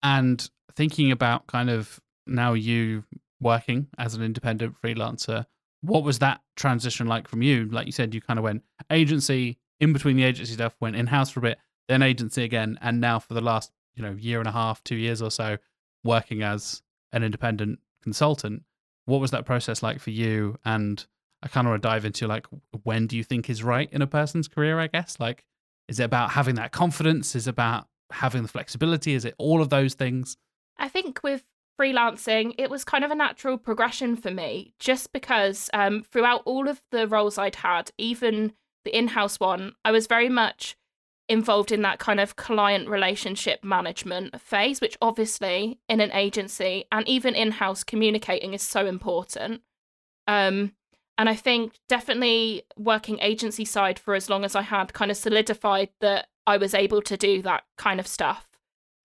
[0.01, 3.03] And thinking about kind of now you
[3.41, 5.47] working as an independent freelancer,
[5.81, 7.65] what was that transition like from you?
[7.65, 11.07] Like you said, you kind of went agency in between the agency stuff, went in
[11.07, 14.39] house for a bit, then agency again, and now for the last you know year
[14.39, 15.57] and a half, two years or so,
[16.03, 18.63] working as an independent consultant
[19.07, 20.59] what was that process like for you?
[20.65, 21.03] And
[21.41, 22.45] I kind of want to dive into like
[22.83, 24.79] when do you think is right in a person's career?
[24.79, 25.43] I guess like
[25.87, 27.33] is it about having that confidence?
[27.33, 29.13] Is it about having the flexibility?
[29.13, 30.35] Is it all of those things?
[30.77, 31.43] I think with
[31.77, 36.67] freelancing, it was kind of a natural progression for me, just because um, throughout all
[36.67, 40.75] of the roles I'd had, even the in house one, I was very much
[41.29, 47.07] involved in that kind of client relationship management phase, which obviously in an agency and
[47.07, 49.61] even in house communicating is so important.
[50.25, 50.73] Um,
[51.17, 55.17] and I think definitely working agency side for as long as I had kind of
[55.17, 58.47] solidified that I was able to do that kind of stuff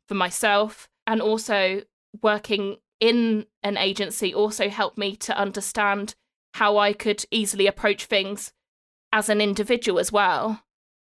[0.07, 0.89] for myself.
[1.07, 1.83] And also
[2.21, 6.15] working in an agency also helped me to understand
[6.55, 8.53] how I could easily approach things
[9.13, 10.63] as an individual as well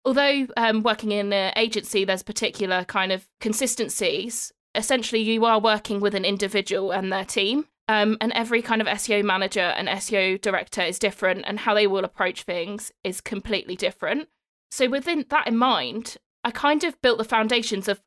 [0.05, 4.53] although um, working in an agency, there's particular kind of consistencies.
[4.75, 7.67] Essentially, you are working with an individual and their team.
[7.89, 11.89] Um, and every kind of SEO manager and SEO director is different, and how they
[11.89, 14.29] will approach things is completely different.
[14.71, 18.01] So, within that in mind, I kind of built the foundations of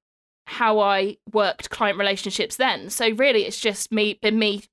[0.46, 2.90] how I worked client relationships then.
[2.90, 4.64] So, really, it's just me, been me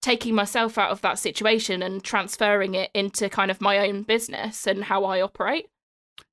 [0.00, 4.66] taking myself out of that situation and transferring it into kind of my own business
[4.66, 5.66] and how I operate.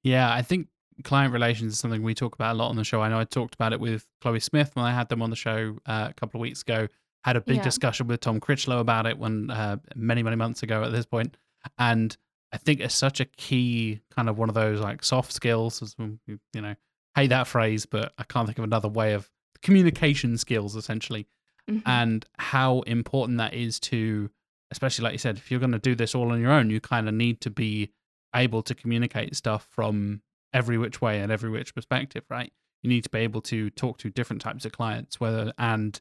[0.04, 0.68] Yeah, I think
[1.04, 3.02] client relations is something we talk about a lot on the show.
[3.02, 5.36] I know I talked about it with Chloe Smith when I had them on the
[5.36, 6.88] show uh, a couple of weeks ago.
[7.24, 7.64] Had a big yeah.
[7.64, 11.38] discussion with Tom Critchlow about it when uh, many many months ago at this point,
[11.80, 12.16] and
[12.54, 15.82] I think it's such a key kind of one of those like soft skills.
[15.82, 16.76] As you know,
[17.16, 19.30] hate that phrase, but I can't think of another way of
[19.62, 21.28] communication skills essentially,
[21.70, 21.88] mm-hmm.
[21.88, 24.30] and how important that is to,
[24.72, 26.80] especially like you said, if you're going to do this all on your own, you
[26.80, 27.92] kind of need to be
[28.36, 30.22] able to communicate stuff from
[30.54, 32.52] every which way and every which perspective, right?
[32.84, 36.00] You need to be able to talk to different types of clients, whether and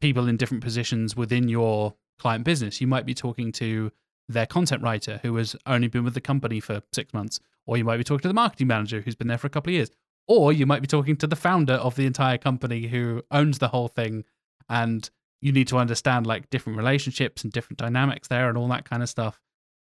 [0.00, 2.80] people in different positions within your client business.
[2.80, 3.90] You might be talking to
[4.28, 7.84] their content writer who has only been with the company for six months, or you
[7.84, 9.90] might be talking to the marketing manager who's been there for a couple of years,
[10.26, 13.68] or you might be talking to the founder of the entire company who owns the
[13.68, 14.24] whole thing.
[14.68, 15.08] And
[15.40, 19.02] you need to understand like different relationships and different dynamics there and all that kind
[19.02, 19.38] of stuff.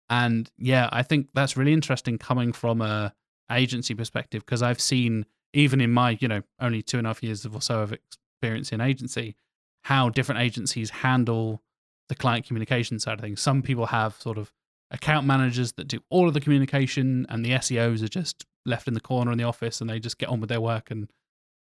[0.10, 3.14] And yeah, I think that's really interesting coming from a
[3.52, 7.24] agency perspective because I've seen even in my you know only two and a half
[7.24, 9.36] years or so of experience in agency
[9.84, 11.64] how different agencies handle
[12.10, 13.42] the client communication side of things.
[13.42, 14.52] Some people have sort of
[14.92, 18.94] account managers that do all of the communication, and the SEOs are just left in
[18.94, 21.10] the corner in the office and they just get on with their work and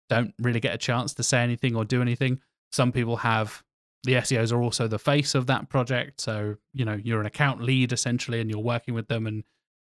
[0.09, 2.39] don't really get a chance to say anything or do anything.
[2.71, 3.63] Some people have
[4.03, 6.19] the SEOs are also the face of that project.
[6.19, 9.27] So, you know, you're an account lead essentially and you're working with them.
[9.27, 9.43] And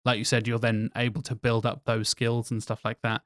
[0.03, 3.21] like you said, you're then able to build up those skills and stuff like that.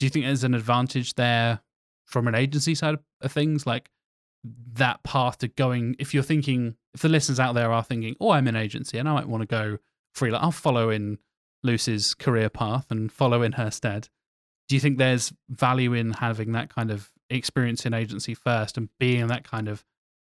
[0.00, 1.60] Do you think there's an advantage there
[2.06, 3.66] from an agency side of things?
[3.66, 3.90] Like
[4.72, 8.30] that path to going, if you're thinking, if the listeners out there are thinking, oh,
[8.30, 9.78] I'm an agency and I might want to go
[10.14, 11.18] freelance, I'll follow in
[11.62, 14.08] Lucy's career path and follow in her stead.
[14.68, 18.88] Do you think there's value in having that kind of experience in agency first and
[18.98, 19.84] being that kind of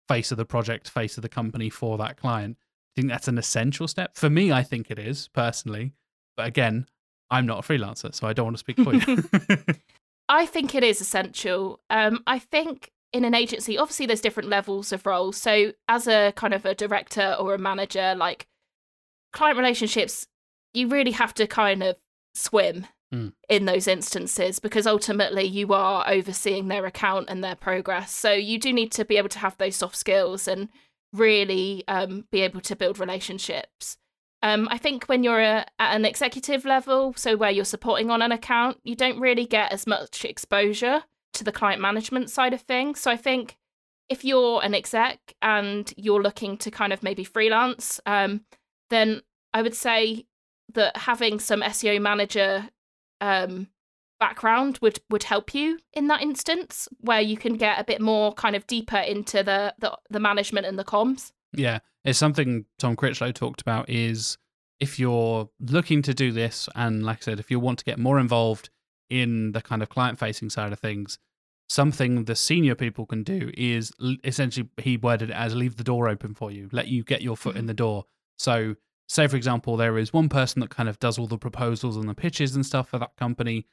[0.08, 2.56] face of the project, face of the company for that client.
[2.60, 4.16] I think that's an essential step.
[4.16, 5.92] For me, I think it is personally.
[6.36, 6.86] But again,
[7.30, 9.24] I'm not a freelancer, so I don't want to speak for you.
[10.28, 11.80] I think it is essential.
[11.90, 15.36] Um, I think in an agency, obviously, there's different levels of roles.
[15.36, 18.46] So, as a kind of a director or a manager, like
[19.32, 20.26] client relationships,
[20.74, 21.96] you really have to kind of
[22.34, 23.32] swim Mm.
[23.48, 28.10] in those instances because ultimately you are overseeing their account and their progress.
[28.10, 30.68] So, you do need to be able to have those soft skills and
[31.12, 33.98] really um, be able to build relationships.
[34.42, 38.20] Um, I think when you're a, at an executive level, so where you're supporting on
[38.20, 42.62] an account, you don't really get as much exposure to the client management side of
[42.62, 43.00] things.
[43.00, 43.56] So I think
[44.08, 48.42] if you're an exec and you're looking to kind of maybe freelance, um,
[48.90, 50.26] then I would say
[50.74, 52.68] that having some SEO manager
[53.20, 53.68] um,
[54.20, 58.32] background would would help you in that instance, where you can get a bit more
[58.34, 61.32] kind of deeper into the the, the management and the comms.
[61.52, 64.36] Yeah, it's something Tom Critchlow talked about is
[64.80, 67.98] if you're looking to do this, and like I said, if you want to get
[67.98, 68.70] more involved
[69.08, 71.18] in the kind of client facing side of things,
[71.68, 73.92] something the senior people can do is
[74.24, 77.36] essentially, he worded it as leave the door open for you, let you get your
[77.36, 77.68] foot in Mhm.
[77.68, 78.04] the door.
[78.36, 78.74] So,
[79.08, 82.08] say for example, there is one person that kind of does all the proposals and
[82.08, 83.66] the pitches and stuff for that company,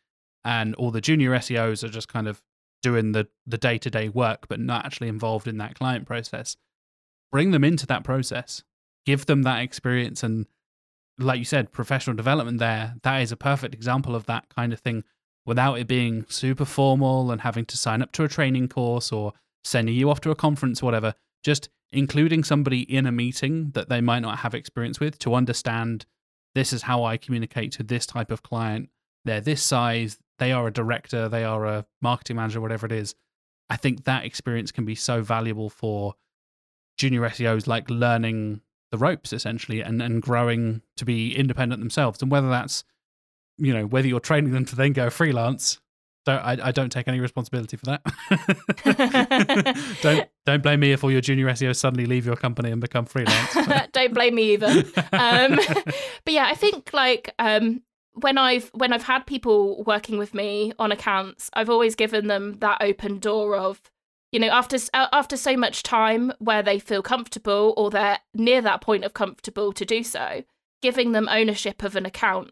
[0.44, 2.42] and all the junior SEOs are just kind of
[2.82, 6.58] doing the the day to day work, but not actually involved in that client process.
[7.32, 8.64] Bring them into that process.
[9.06, 10.46] Give them that experience and
[11.18, 12.96] like you said professional development there.
[13.04, 15.04] That is a perfect example of that kind of thing
[15.46, 19.34] without it being super formal and having to sign up to a training course or
[19.64, 21.14] sending you off to a conference or whatever.
[21.44, 26.06] Just including somebody in a meeting that they might not have experience with to understand
[26.56, 28.90] this is how i communicate to this type of client.
[29.26, 30.18] They're this size.
[30.40, 31.30] They are a director.
[31.30, 33.16] They are a marketing manager whatever it is.
[33.70, 36.16] I think that experience can be so valuable for
[36.98, 42.22] junior SEOs like learning the ropes essentially and, and growing to be independent themselves.
[42.22, 42.84] And whether that's,
[43.58, 45.80] you know, whether you're training them to then go freelance,
[46.26, 48.02] don't, I, I don't take any responsibility for that.
[50.02, 53.06] don't don't blame me if all your junior SEOs suddenly leave your company and become
[53.06, 53.56] freelance.
[53.92, 54.84] Don't blame me either.
[55.12, 55.56] Um,
[56.26, 57.82] but yeah, I think like um,
[58.14, 62.58] when I've when I've had people working with me on accounts, I've always given them
[62.60, 63.82] that open door of,
[64.32, 68.82] you know, after after so much time where they feel comfortable or they're near that
[68.82, 70.44] point of comfortable to do so,
[70.82, 72.52] giving them ownership of an account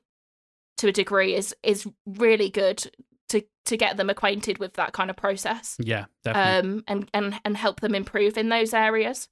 [0.78, 2.90] to a degree is is really good
[3.30, 5.76] to to get them acquainted with that kind of process.
[5.80, 6.70] yeah, definitely.
[6.72, 9.30] Um, and and and help them improve in those areas.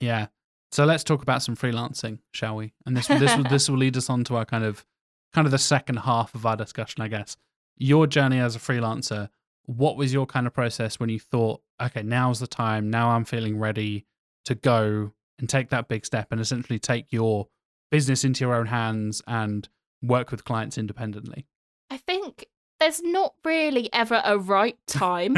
[0.00, 0.26] Yeah.
[0.70, 2.72] So let's talk about some freelancing, shall we?
[2.86, 4.84] And this this will this will lead us on to our kind of
[5.32, 7.36] kind of the second half of our discussion, I guess.
[7.76, 9.28] Your journey as a freelancer,
[9.66, 13.24] what was your kind of process when you thought, okay, now's the time, now I'm
[13.24, 14.06] feeling ready
[14.46, 17.48] to go and take that big step and essentially take your
[17.90, 19.68] business into your own hands and
[20.02, 21.46] work with clients independently?
[21.90, 22.46] I think
[22.80, 25.36] there's not really ever a right time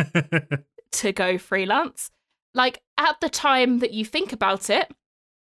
[0.92, 2.11] to go freelance.
[2.55, 4.90] Like at the time that you think about it,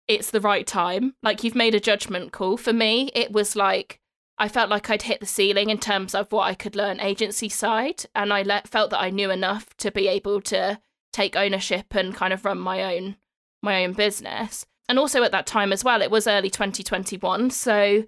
[0.08, 1.14] it's the right time.
[1.22, 2.56] Like you've made a judgment call.
[2.56, 4.00] For me, it was like
[4.40, 7.50] I felt like I'd hit the ceiling in terms of what I could learn agency
[7.50, 10.80] side, and I let, felt that I knew enough to be able to
[11.12, 13.16] take ownership and kind of run my own
[13.62, 14.64] my own business.
[14.88, 18.04] And also at that time as well, it was early 2021, so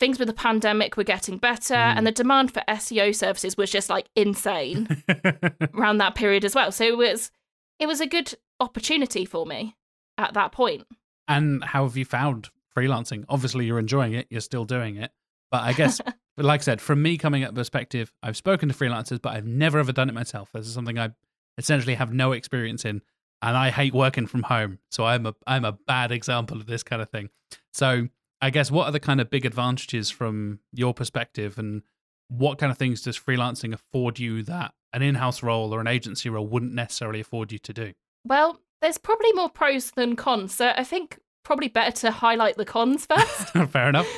[0.00, 1.96] things with the pandemic were getting better, Mm.
[1.98, 4.88] and the demand for SEO services was just like insane
[5.74, 6.72] around that period as well.
[6.72, 7.30] So it was
[7.78, 9.76] it was a good opportunity for me
[10.18, 10.84] at that point.
[11.28, 13.24] And how have you found freelancing?
[13.28, 15.12] Obviously, you're enjoying it, you're still doing it.
[15.50, 16.00] But I guess,
[16.36, 19.34] but like I said, from me coming at the perspective, I've spoken to freelancers, but
[19.34, 20.50] I've never ever done it myself.
[20.52, 21.10] This is something I
[21.58, 23.02] essentially have no experience in.
[23.42, 24.78] And I hate working from home.
[24.90, 27.30] So I'm a I'm a bad example of this kind of thing.
[27.72, 28.08] So
[28.40, 31.82] I guess what are the kind of big advantages from your perspective and
[32.28, 36.28] what kind of things does freelancing afford you that an in-house role or an agency
[36.28, 37.92] role wouldn't necessarily afford you to do?
[38.24, 42.64] Well, there's probably more pros than cons, so I think probably better to highlight the
[42.64, 43.48] cons first.
[43.70, 44.08] Fair enough.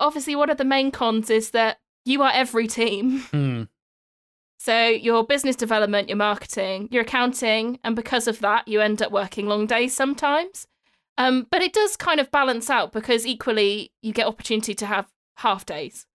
[0.00, 3.20] Obviously, one of the main cons is that you are every team.
[3.20, 3.62] Hmm.
[4.58, 9.12] So your business development, your marketing, your accounting, and because of that, you end up
[9.12, 10.66] working long days sometimes.
[11.16, 15.08] Um, but it does kind of balance out because equally you get opportunity to have
[15.38, 16.06] half days.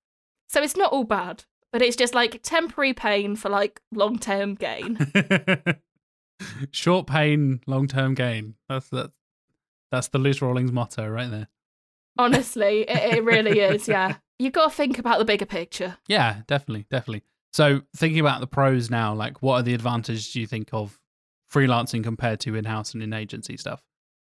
[0.49, 4.55] So it's not all bad, but it's just like temporary pain for like long term
[4.55, 4.97] gain.
[6.71, 8.55] Short pain, long term gain.
[8.67, 9.13] That's that's
[9.91, 11.47] that's the Luce Rawlings motto right there.
[12.17, 13.87] Honestly, it, it really is.
[13.87, 15.97] Yeah, you've got to think about the bigger picture.
[16.07, 17.23] Yeah, definitely, definitely.
[17.51, 20.99] So thinking about the pros now, like what are the advantages do you think of
[21.51, 23.83] freelancing compared to in house and in agency stuff?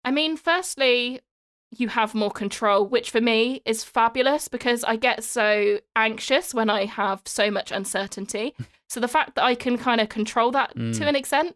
[0.10, 1.22] I mean, firstly,
[1.70, 6.68] you have more control, which for me is fabulous because I get so anxious when
[6.68, 8.56] I have so much uncertainty.
[8.90, 10.98] so the fact that I can kind of control that Mm.
[10.98, 11.56] to an extent,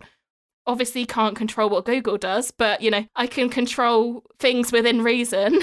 [0.67, 5.59] obviously can't control what Google does, but you know, I can control things within reason.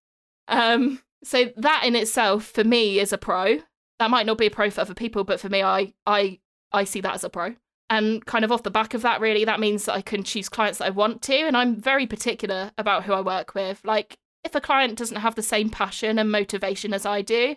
[0.48, 3.60] um, so that in itself for me is a pro.
[3.98, 6.40] That might not be a pro for other people, but for me, I I
[6.72, 7.54] I see that as a pro.
[7.96, 10.48] And kind of off the back of that, really, that means that I can choose
[10.48, 11.34] clients that I want to.
[11.34, 13.80] And I'm very particular about who I work with.
[13.84, 17.54] Like, if a client doesn't have the same passion and motivation as I do,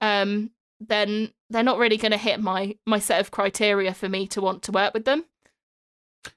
[0.00, 4.26] um, then they're not really going to hit my my set of criteria for me
[4.28, 5.24] to want to work with them.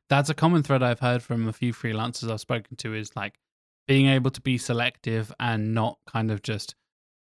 [0.07, 3.39] That's a common thread I've heard from a few freelancers I've spoken to is like
[3.87, 6.75] being able to be selective and not kind of just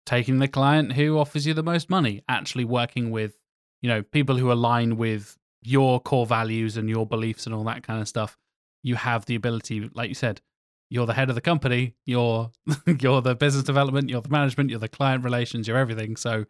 [0.06, 3.38] taking the client who offers you the most money, actually working with,
[3.82, 7.84] you know, people who align with your core values and your beliefs and all that
[7.84, 8.38] kind of stuff.
[8.84, 10.42] You have the ability, like you said,
[10.90, 12.52] you're the head of the company, you're
[13.00, 16.16] you're the business development, you're the management, you're the client relations, you're everything.
[16.16, 16.46] So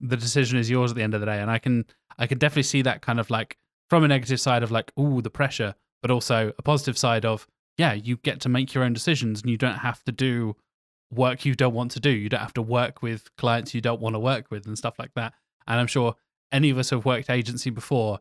[0.00, 1.40] the decision is yours at the end of the day.
[1.40, 1.84] And I can
[2.18, 3.56] I can definitely see that kind of like
[3.88, 7.46] from a negative side of like, ooh, the pressure, but also a positive side of,
[7.76, 10.54] yeah, you get to make your own decisions and you don't have to do
[11.10, 12.10] work you don't want to do.
[12.10, 14.98] You don't have to work with clients you don't want to work with and stuff
[14.98, 15.34] like that.
[15.66, 16.14] And I'm sure
[16.52, 18.20] any of us who have worked agency before.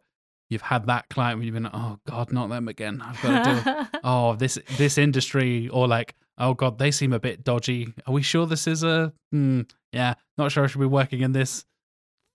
[0.49, 3.01] You've had that client where you've been, oh God, not them again.
[3.05, 7.19] I've got to do oh this this industry or like oh god they seem a
[7.19, 10.85] bit dodgy are we sure this is a hmm, yeah not sure i should be
[10.85, 11.65] working in this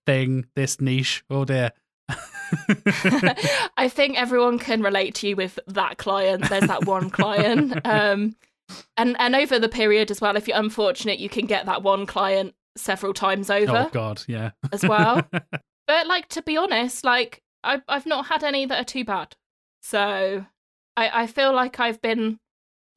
[0.05, 1.71] thing this niche oh dear
[3.77, 6.47] I think everyone can relate to you with that client.
[6.47, 7.79] There's that one client.
[7.85, 8.35] Um,
[8.97, 12.05] and and over the period as well, if you're unfortunate, you can get that one
[12.05, 15.21] client several times over oh god yeah as well.
[15.87, 19.35] But like to be honest, like I've I've not had any that are too bad.
[19.81, 20.45] So
[20.95, 22.39] I I feel like I've been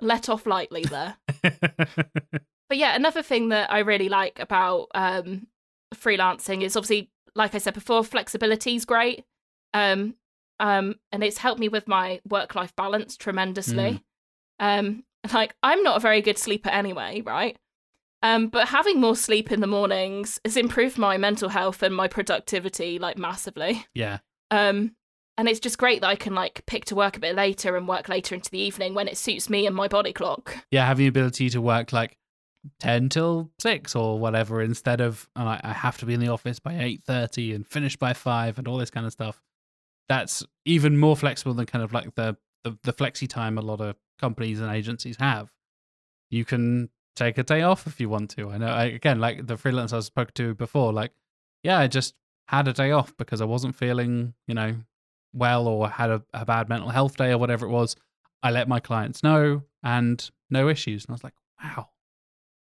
[0.01, 1.17] let off lightly there.
[2.69, 5.47] But yeah, another thing that I really like about um,
[5.95, 9.25] freelancing is obviously, like I said before, flexibility is great.
[9.73, 10.17] Um,
[10.61, 14.03] um, and it's helped me with my work life balance tremendously.
[14.61, 17.57] Um, like, I'm not a very good sleeper anyway, right?
[18.23, 22.09] Um, but having more sleep in the mornings has improved my mental health and my
[22.09, 23.87] productivity like massively.
[23.95, 24.19] yeah
[24.51, 24.95] Um,
[25.37, 27.87] and it's just great that I can like pick to work a bit later and
[27.87, 30.57] work later into the evening when it suits me and my body clock.
[30.71, 32.19] yeah having the ability to work like
[32.81, 36.59] 10 till 6 or whatever instead of I I have to be in the office
[36.59, 39.41] by 8.30 and finish by 5 and all this kind of stuff
[40.09, 43.81] that's even more flexible than kind of like the, the, the flexi time a lot
[43.81, 45.51] of companies and agencies have
[46.31, 49.47] you can take a day off if you want to i know I, again like
[49.47, 51.13] the freelance i spoke to before like
[51.63, 52.15] yeah i just
[52.49, 54.75] had a day off because i wasn't feeling you know
[55.33, 57.97] well or had a, a bad mental health day or whatever it was
[58.43, 61.05] i let my clients know and no issues.
[61.05, 61.89] And i was like wow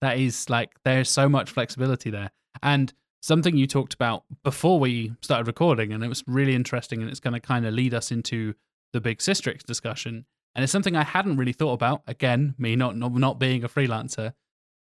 [0.00, 2.30] that is like there's so much flexibility there.
[2.62, 7.10] And something you talked about before we started recording and it was really interesting and
[7.10, 8.54] it's going to kind of lead us into
[8.92, 10.26] the big Sistrix discussion.
[10.54, 12.02] And it's something I hadn't really thought about.
[12.06, 14.32] Again me not not, not being a freelancer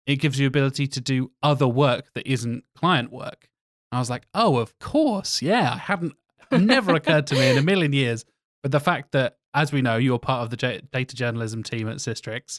[0.05, 3.49] it gives you ability to do other work that isn't client work
[3.92, 6.14] I was like oh of course yeah I hadn't
[6.50, 8.24] never occurred to me in a million years
[8.62, 11.88] but the fact that as we know you're part of the J- data journalism team
[11.88, 12.59] at Sistrix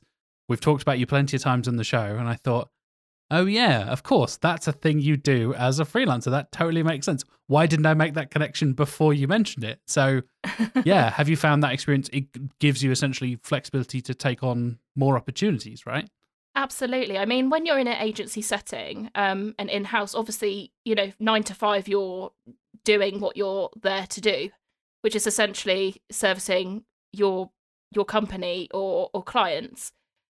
[0.50, 2.70] We've talked about you plenty of times on the show, and I thought,
[3.32, 6.32] oh, yeah, of course, that's a thing you do as a freelancer.
[6.32, 7.24] That totally makes sense.
[7.48, 9.80] Why didn't I make that connection before you mentioned it?
[9.88, 10.22] So,
[10.84, 12.10] yeah, have you found that experience?
[12.12, 16.10] It gives you essentially flexibility to take on more opportunities, right?
[16.56, 17.18] Absolutely.
[17.18, 21.12] I mean, when you're in an agency setting um, and in house, obviously, you know,
[21.20, 22.32] nine to five, you're
[22.84, 24.50] doing what you're there to do,
[25.02, 27.50] which is essentially servicing your
[27.92, 29.94] your company or or clients.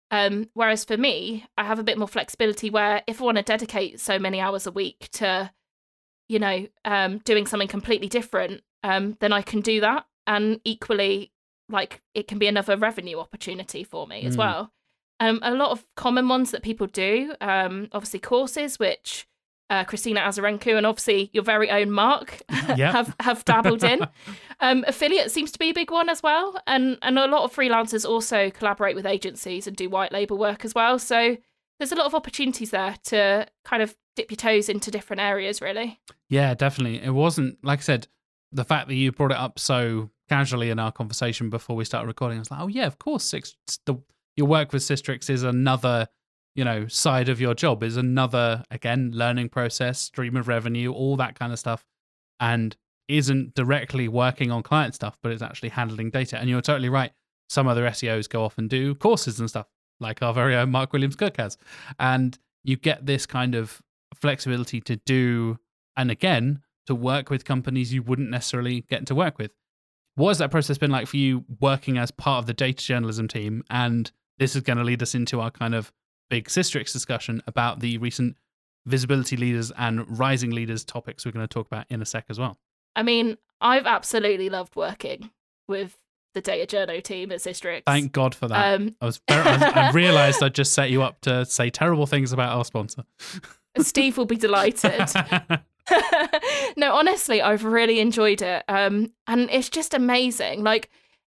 [0.10, 3.43] Um, whereas for me, I have a bit more flexibility where if I want to
[3.43, 5.51] dedicate so many hours a week to,
[6.30, 10.06] you know, um, doing something completely different, um, then I can do that.
[10.25, 11.32] And equally,
[11.69, 14.39] like it can be another revenue opportunity for me as Mm.
[14.39, 14.73] well.
[15.19, 19.27] Um, a lot of common ones that people do, um, obviously courses, which
[19.69, 22.41] uh, Kristina Azarenko and obviously your very own Mark
[22.75, 22.93] Yep.
[22.93, 24.06] have have dabbled in.
[24.60, 27.54] Um, affiliate seems to be a big one as well, and and a lot of
[27.56, 31.00] freelancers also collaborate with agencies and do white label work as well.
[31.00, 31.37] So
[31.79, 35.62] there's a lot of opportunities there to kind of dip your toes into different areas,
[35.62, 36.00] really.
[36.29, 37.02] Yeah, definitely.
[37.04, 38.08] It wasn't like I said,
[38.52, 42.08] the fact that you brought it up so casually in our conversation before we started
[42.08, 42.37] recording.
[42.37, 43.23] I was like, oh yeah, of course.
[43.23, 43.96] Six, the
[44.38, 46.08] your work with Sistrix is another,
[46.56, 47.83] you know, side of your job.
[47.83, 51.83] Is another again learning process, stream of revenue, all that kind of stuff,
[52.40, 52.77] and
[53.10, 56.38] isn't directly working on client stuff, but it's actually handling data.
[56.38, 57.12] And you're totally right.
[57.50, 59.67] Some other SEOs go off and do courses and stuff.
[60.00, 61.58] like our very own Mark Williams Cook has.
[62.00, 63.81] And you get this kind of
[64.15, 65.58] flexibility to do,
[65.96, 69.52] and again, to work with companies you wouldn't necessarily get to work with.
[70.15, 73.27] What has that process been like for you working as part of the data journalism
[73.27, 73.63] team?
[73.69, 75.92] And this is going to lead us into our kind of
[76.29, 78.38] big Sistrix discussion about the recent
[78.85, 82.40] visibility leaders and rising leaders topics we're going to talk about in a sec as
[82.40, 82.58] well.
[82.96, 85.29] I mean, I've absolutely loved working
[85.67, 85.98] with
[86.33, 87.83] the data journo team at Sistrix.
[87.85, 88.75] Thank God for that.
[88.75, 92.06] Um, I was very, I, I realized I just set you up to say terrible
[92.06, 93.04] things about our sponsor.
[93.79, 95.08] Steve will be delighted.
[96.77, 98.63] no, honestly, I've really enjoyed it.
[98.67, 100.63] Um, and it's just amazing.
[100.63, 100.90] Like,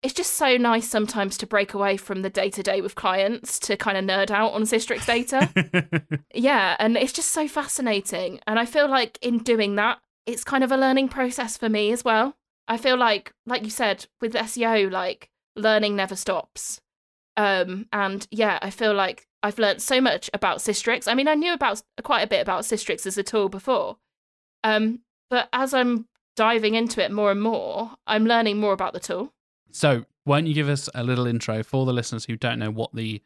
[0.03, 3.59] it's just so nice sometimes to break away from the day to day with clients
[3.59, 5.51] to kind of nerd out on Sistrix data.
[6.35, 8.39] yeah, and it's just so fascinating.
[8.47, 11.91] And I feel like in doing that, it's kind of a learning process for me
[11.91, 12.37] as well.
[12.69, 16.81] I feel like, like you said, with SEO, like learning never stops.
[17.37, 21.09] Um, and yeah, I feel like I've learned so much about Sistrix.
[21.09, 23.97] I mean, I knew about quite a bit about Sistrix as a tool before,
[24.63, 29.01] um, but as I'm diving into it more and more, I'm learning more about the
[29.01, 29.33] tool.
[29.71, 32.71] So, why don't you give us a little intro for the listeners who don't know
[32.71, 33.23] what the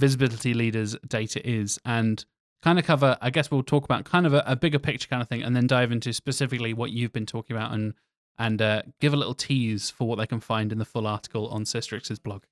[0.00, 2.24] visibility leaders data is and
[2.62, 5.22] kind of cover, I guess we'll talk about kind of a, a bigger picture kind
[5.22, 7.94] of thing and then dive into specifically what you've been talking about and
[8.38, 11.48] and uh, give a little tease for what they can find in the full article
[11.48, 12.44] on Sistrix's blog.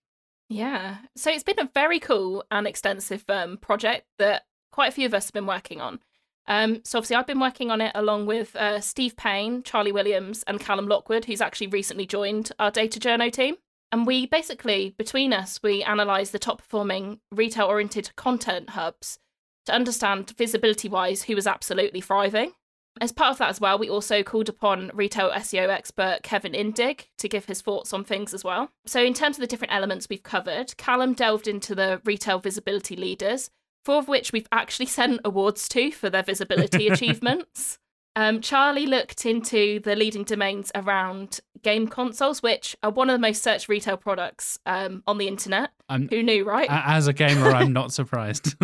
[0.51, 0.99] Yeah.
[1.17, 5.15] So it's been a very cool and extensive um, project that quite a few of
[5.15, 6.01] us have been working on.
[6.49, 10.43] Um, so obviously, I've been working on it along with uh, Steve Paine, Charlie Williams,
[10.47, 13.57] and Callum Lockwood, who's actually recently joined our data journo team.
[13.93, 19.19] And we basically, between us, we analyse the top performing retail oriented content hubs
[19.67, 22.53] to understand visibility wise who was absolutely thriving.
[23.01, 27.07] As part of that as well, we also called upon retail SEO expert Kevin Indig
[27.19, 28.71] to give his thoughts on things as well.
[28.87, 32.97] So, in terms of the different elements we've covered, Callum delved into the retail visibility
[32.97, 33.51] leaders,
[33.85, 37.79] four of which we've actually sent awards to for their visibility achievements.
[38.19, 43.21] Um, Charlie looked into the leading domains around game consoles, which are one of the
[43.21, 45.71] most searched retail products um, on the internet.
[45.89, 46.67] I'm, Who knew, right?
[46.69, 48.57] As a gamer, I'm not surprised.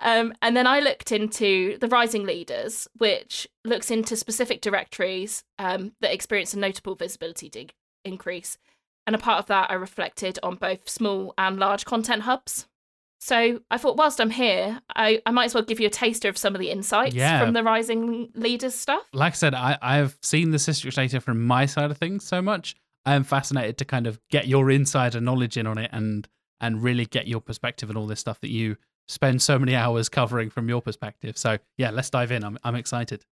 [0.00, 5.92] um, and then I looked into the Rising Leaders, which looks into specific directories um,
[6.00, 8.58] that experience a notable visibility dig- increase.
[9.06, 12.66] And a part of that, I reflected on both small and large content hubs.
[13.24, 16.28] So I thought, whilst I'm here, I, I might as well give you a taster
[16.28, 17.38] of some of the insights yeah.
[17.38, 19.04] from the Rising Leaders stuff.
[19.12, 22.42] Like I said, I, I've seen the Sistrix data from my side of things so
[22.42, 22.74] much.
[23.06, 26.28] I am fascinated to kind of get your insider knowledge in on it and
[26.60, 30.08] and really get your perspective and all this stuff that you spend so many hours
[30.08, 31.38] covering from your perspective.
[31.38, 32.42] So yeah, let's dive in.
[32.42, 33.24] I'm I'm excited.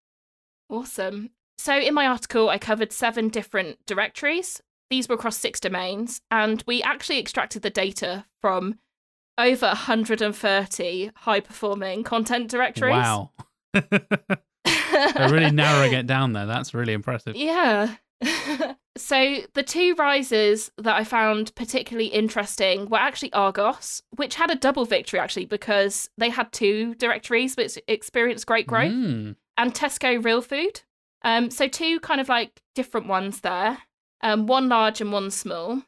[0.68, 1.30] Awesome.
[1.56, 4.60] So in my article, I covered seven different directories.
[4.90, 8.78] These were across six domains, and we actually extracted the data from
[9.38, 12.92] over 130 high performing content directories.
[12.92, 13.30] Wow.
[13.72, 16.46] They're really narrowing it down there.
[16.46, 17.36] That's really impressive.
[17.36, 17.94] Yeah.
[18.96, 24.56] so the two rises that I found particularly interesting were actually Argos, which had a
[24.56, 29.36] double victory actually because they had two directories which experienced great growth, mm.
[29.56, 30.82] and Tesco Real Food.
[31.22, 33.78] Um, so two kind of like different ones there,
[34.22, 35.82] um, one large and one small.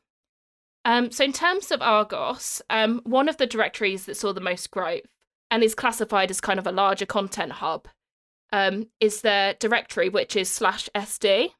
[0.84, 4.70] Um, so in terms of Argos, um, one of the directories that saw the most
[4.70, 5.06] growth
[5.50, 7.88] and is classified as kind of a larger content hub
[8.52, 11.50] um, is their directory, which is slash SD.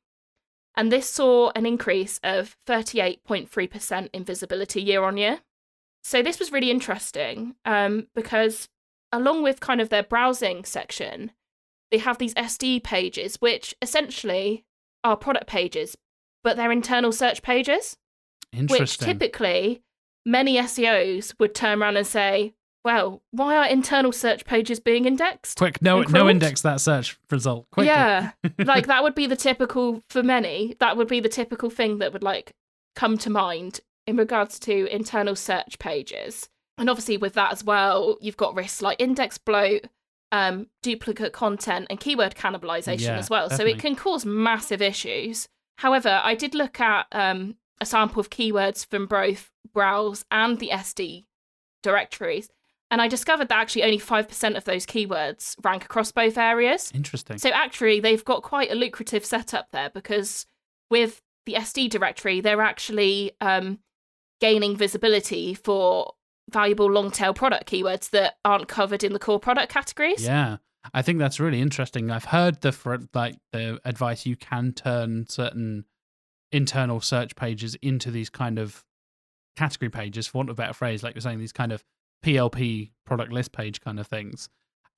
[0.77, 5.41] And this saw an increase of 38.3% in visibility year on year.
[6.03, 8.69] So this was really interesting um, because
[9.13, 11.33] along with kind of their browsing section,
[11.91, 14.65] they have these SD pages, which essentially
[15.03, 15.97] are product pages,
[16.43, 17.97] but they're internal search pages.
[18.53, 19.83] Which typically
[20.27, 25.59] many SEOs would turn around and say, well, why are internal search pages being indexed?
[25.59, 27.71] Quick, no, no index that search result.
[27.71, 27.89] Quickly.
[27.89, 30.77] Yeah, like that would be the typical for many.
[30.81, 32.55] That would be the typical thing that would like
[32.97, 36.49] come to mind in regards to internal search pages.
[36.79, 39.83] And obviously, with that as well, you've got risks like index bloat,
[40.33, 43.49] um, duplicate content, and keyword cannibalization yeah, as well.
[43.49, 43.73] Definitely.
[43.73, 45.49] So it can cause massive issues.
[45.77, 50.71] However, I did look at um, a sample of keywords from both Browse and the
[50.73, 51.25] SD
[51.83, 52.51] directories.
[52.91, 56.91] And I discovered that actually only 5% of those keywords rank across both areas.
[56.93, 57.39] Interesting.
[57.39, 60.45] So actually, they've got quite a lucrative setup there because
[60.91, 63.79] with the SD directory, they're actually um,
[64.41, 66.15] gaining visibility for
[66.51, 70.25] valuable long tail product keywords that aren't covered in the core product categories.
[70.25, 70.57] Yeah.
[70.93, 72.11] I think that's really interesting.
[72.11, 75.85] I've heard the like the advice you can turn certain
[76.53, 78.85] internal search pages into these kind of
[79.57, 81.85] category pages, for want of a better phrase, like you're saying, these kind of
[82.25, 84.49] PLP product list page kind of things.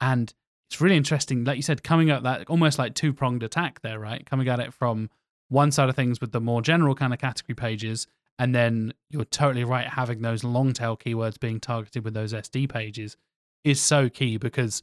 [0.01, 0.33] And
[0.69, 3.99] it's really interesting, like you said, coming at that almost like two pronged attack there,
[3.99, 4.25] right?
[4.25, 5.11] Coming at it from
[5.49, 8.07] one side of things with the more general kind of category pages,
[8.39, 12.69] and then you're totally right, having those long tail keywords being targeted with those SD
[12.69, 13.17] pages
[13.65, 14.83] is so key because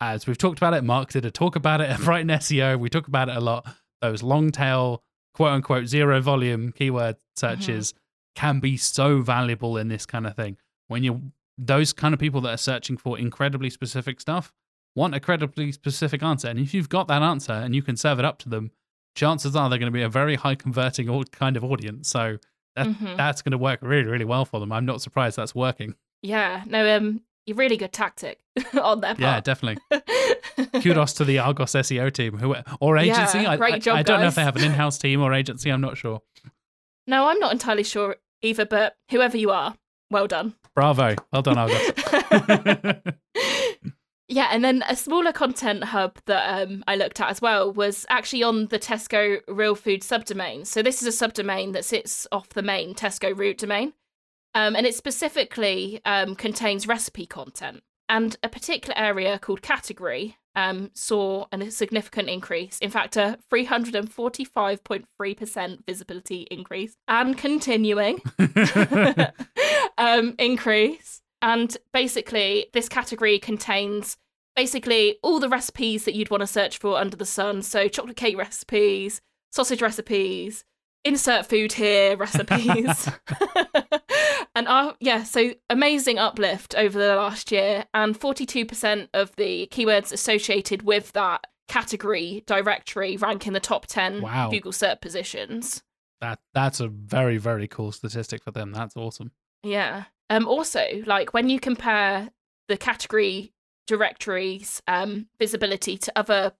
[0.00, 2.78] as we've talked about it, Mark did a talk about it at Brighton SEO.
[2.78, 3.66] We talk about it a lot.
[4.00, 5.02] Those long tail,
[5.34, 8.00] quote unquote, zero volume keyword searches mm-hmm.
[8.34, 10.56] can be so valuable in this kind of thing.
[10.88, 14.52] When you those kind of people that are searching for incredibly specific stuff
[14.94, 16.48] want a incredibly specific answer.
[16.48, 18.70] And if you've got that answer and you can serve it up to them,
[19.14, 22.08] chances are they're going to be a very high converting kind of audience.
[22.08, 22.38] So
[22.76, 23.16] that, mm-hmm.
[23.16, 24.72] that's going to work really, really well for them.
[24.72, 25.94] I'm not surprised that's working.
[26.22, 27.22] Yeah, no, um,
[27.54, 28.40] really good tactic
[28.80, 29.20] on their part.
[29.20, 29.82] Yeah, definitely.
[30.82, 33.38] Kudos to the Argos SEO team who or agency.
[33.38, 34.22] Yeah, great I, job, I, I don't guys.
[34.22, 35.70] know if they have an in-house team or agency.
[35.70, 36.22] I'm not sure.
[37.06, 38.66] No, I'm not entirely sure either.
[38.66, 39.76] But whoever you are,
[40.10, 40.54] well done.
[40.74, 41.92] Bravo, well done, Argos.
[44.28, 48.06] yeah, and then a smaller content hub that um, I looked at as well was
[48.08, 50.66] actually on the Tesco Real Food subdomain.
[50.66, 53.92] So this is a subdomain that sits off the main Tesco root domain.
[54.58, 57.84] Um, and it specifically um, contains recipe content.
[58.08, 65.86] And a particular area called category um, saw a significant increase, in fact, a 345.3%
[65.86, 68.20] visibility increase and continuing
[69.98, 71.22] um, increase.
[71.40, 74.16] And basically, this category contains
[74.56, 77.62] basically all the recipes that you'd want to search for under the sun.
[77.62, 79.20] So, chocolate cake recipes,
[79.52, 80.64] sausage recipes,
[81.08, 83.08] insert food here recipes.
[84.54, 90.12] and uh, yeah, so amazing uplift over the last year, and 42% of the keywords
[90.12, 94.50] associated with that category directory rank in the top 10 wow.
[94.50, 95.82] Google search positions.
[96.20, 98.72] That that's a very very cool statistic for them.
[98.72, 99.30] That's awesome.
[99.62, 100.04] Yeah.
[100.30, 102.30] Um also, like when you compare
[102.66, 103.52] the category
[103.86, 106.54] directories um visibility to other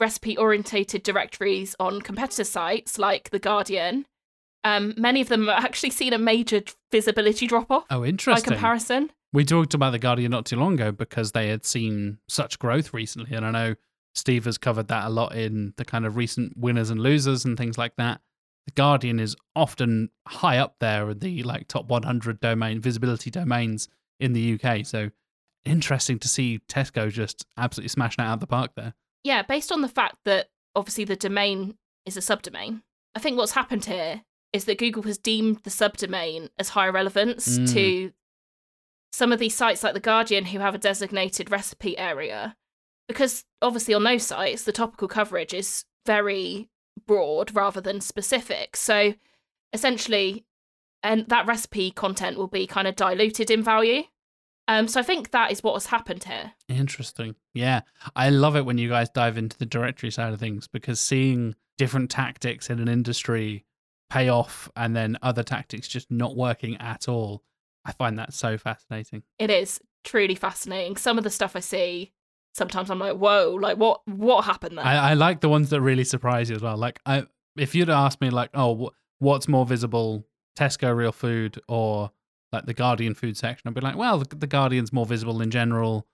[0.00, 4.06] recipe orientated directories on competitor sites like The Guardian,
[4.64, 7.84] um, many of them have actually seen a major visibility drop off.
[7.90, 8.50] Oh, interesting.
[8.50, 9.10] By comparison.
[9.32, 12.94] We talked about The Guardian not too long ago because they had seen such growth
[12.94, 13.36] recently.
[13.36, 13.74] And I know
[14.14, 17.58] Steve has covered that a lot in the kind of recent winners and losers and
[17.58, 18.20] things like that.
[18.66, 23.88] The Guardian is often high up there in the like top 100 domain visibility domains
[24.18, 24.86] in the UK.
[24.86, 25.10] So
[25.66, 28.94] interesting to see Tesco just absolutely smashing it out of the park there.
[29.24, 32.82] Yeah, based on the fact that obviously the domain is a subdomain.
[33.14, 34.22] I think what's happened here
[34.52, 37.72] is that Google has deemed the subdomain as high relevance mm.
[37.72, 38.12] to
[39.12, 42.56] some of these sites like The Guardian who have a designated recipe area.
[43.08, 46.68] Because obviously, on those sites, the topical coverage is very
[47.06, 48.76] broad rather than specific.
[48.76, 49.14] So
[49.72, 50.44] essentially,
[51.02, 54.04] and that recipe content will be kind of diluted in value.
[54.66, 56.52] Um, so I think that is what has happened here.
[56.68, 57.34] Interesting.
[57.52, 57.82] Yeah.
[58.16, 61.54] I love it when you guys dive into the directory side of things because seeing
[61.76, 63.64] different tactics in an industry
[64.10, 67.42] pay off and then other tactics just not working at all.
[67.84, 69.22] I find that so fascinating.
[69.38, 70.96] It is truly fascinating.
[70.96, 72.12] Some of the stuff I see,
[72.54, 74.84] sometimes I'm like, whoa, like what what happened there?
[74.86, 76.76] I, I like the ones that really surprise you as well.
[76.76, 77.24] Like I
[77.56, 80.26] if you'd asked me like, oh, what's more visible,
[80.58, 82.10] Tesco Real Food or
[82.54, 85.50] like the Guardian food section, I'd be like, well, the, the Guardian's more visible in
[85.50, 86.06] general.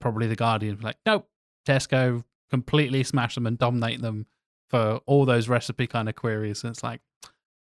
[0.00, 0.78] Probably the Guardian.
[0.80, 1.28] Like, nope,
[1.66, 4.26] Tesco completely smash them and dominate them
[4.68, 6.64] for all those recipe kind of queries.
[6.64, 7.00] And it's like,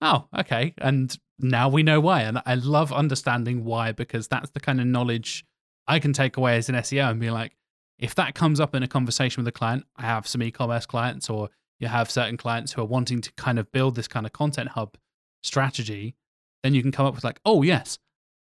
[0.01, 0.73] oh, okay.
[0.77, 2.21] And now we know why.
[2.21, 5.45] And I love understanding why because that's the kind of knowledge
[5.87, 7.55] I can take away as an SEO and be like,
[7.97, 10.85] if that comes up in a conversation with a client, I have some e commerce
[10.85, 14.25] clients or you have certain clients who are wanting to kind of build this kind
[14.25, 14.97] of content hub
[15.41, 16.15] strategy,
[16.63, 17.97] then you can come up with like, oh, yes,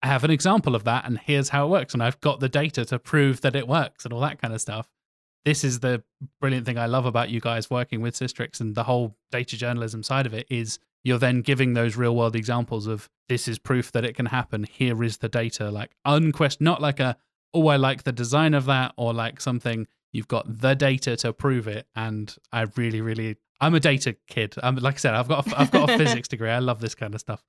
[0.02, 1.94] I have an example of that and here's how it works.
[1.94, 4.62] And I've got the data to prove that it works and all that kind of
[4.62, 4.90] stuff
[5.46, 6.04] this is the
[6.40, 10.04] brilliant thing I love about you guys working with Sistrix and the whole data journalism
[10.04, 13.92] side of it is you're then giving those real world examples of this is proof
[13.92, 14.64] that it can happen.
[14.64, 17.18] Here is the data, like unquest, not like a
[17.54, 19.88] oh I like the design of that or like something.
[20.14, 24.56] You've got the data to prove it, and I really, really, I'm a data kid.
[24.62, 26.52] I'm like I said, I've got a, I've got a physics degree.
[26.52, 27.44] I love this kind of stuff.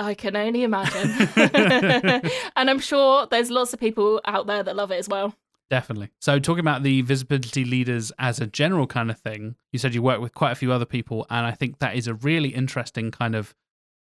[0.00, 1.28] I can only imagine,
[2.56, 5.34] and I'm sure there's lots of people out there that love it as well.
[5.68, 6.10] Definitely.
[6.20, 10.02] So, talking about the visibility leaders as a general kind of thing, you said you
[10.02, 13.10] work with quite a few other people, and I think that is a really interesting
[13.10, 13.54] kind of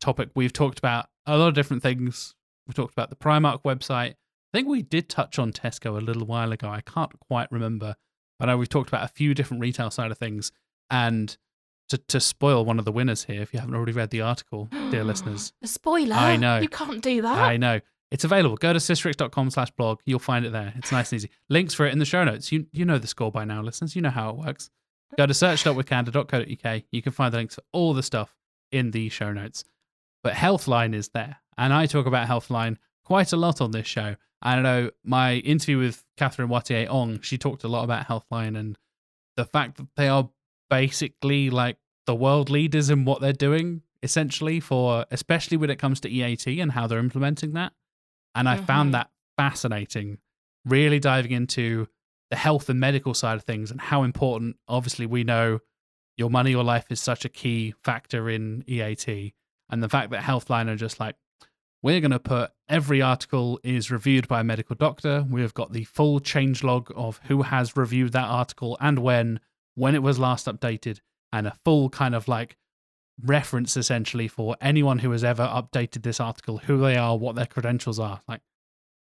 [0.01, 0.29] topic.
[0.35, 2.35] We've talked about a lot of different things.
[2.67, 4.13] We've talked about the Primark website.
[4.13, 6.69] I think we did touch on Tesco a little while ago.
[6.69, 7.97] I can't quite remember,
[8.39, 10.53] but I, know we've talked about a few different retail side of things.
[10.91, 11.37] And
[11.89, 14.69] to, to spoil one of the winners here, if you haven't already read the article,
[14.91, 16.15] dear listeners, A spoiler.
[16.15, 16.59] I know.
[16.59, 17.39] You can't do that.
[17.39, 17.81] I know.
[18.11, 18.57] It's available.
[18.57, 20.01] Go to sistrix.com slash blog.
[20.05, 20.73] You'll find it there.
[20.77, 21.31] It's nice and easy.
[21.49, 22.53] Links for it in the show notes.
[22.53, 23.97] You you know the score by now, listeners.
[23.97, 24.71] You know how it works.
[25.17, 26.83] Go to search.withcandour.co.uk.
[26.93, 28.37] You can find the links for all the stuff
[28.71, 29.65] in the show notes.
[30.23, 31.39] But Healthline is there.
[31.59, 34.17] And I talk about Healthline quite a lot on this show.
[34.43, 38.77] I know my interview with Katherine Watier Ong, she talked a lot about Healthline and
[39.37, 40.29] the fact that they are
[40.71, 46.01] basically like the world leaders in what they're doing, essentially, for especially when it comes
[46.01, 47.73] to EAT and how they're implementing that.
[48.35, 48.67] And I Mhm.
[48.67, 50.19] found that fascinating,
[50.65, 51.89] really diving into
[52.31, 55.61] the health and medical side of things and how important, obviously, we know
[56.17, 59.35] your money, your life is such a key factor in EAT.
[59.69, 61.17] And the fact that Healthline are just like,
[61.83, 65.25] we're going to put every article is reviewed by a medical doctor.
[65.29, 69.41] We've got the full change log of who has reviewed that article and when,
[69.77, 70.99] when it was last updated,
[71.33, 72.57] and a full kind of like
[73.23, 77.47] reference essentially for anyone who has ever updated this article, who they are, what their
[77.47, 78.21] credentials are.
[78.29, 78.41] Like,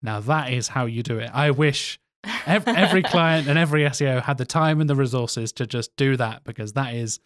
[0.02, 1.30] now that is how you do it.
[1.32, 1.98] I wish
[2.46, 6.16] ev- every client and every SEO had the time and the resources to just do
[6.16, 7.20] that because that is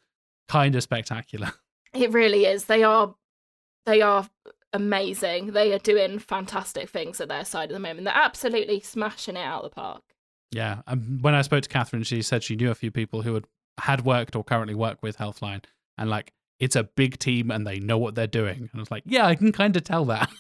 [0.49, 1.53] kind of spectacular.
[1.95, 2.67] It really is.
[2.67, 3.15] They are
[3.87, 4.29] they are
[4.75, 5.53] amazing.
[5.53, 8.05] They are doing fantastic things at their side at the moment.
[8.05, 10.03] They're absolutely smashing it out of the park.
[10.53, 10.83] Yeah.
[10.87, 13.45] Um, when I spoke to Katherine, she said she knew a few people who had
[13.79, 15.65] had worked or currently work with Healthline,
[15.99, 18.57] and like it's a big team and they know what they're doing.
[18.61, 20.31] And I was like, yeah, I can kind of tell that.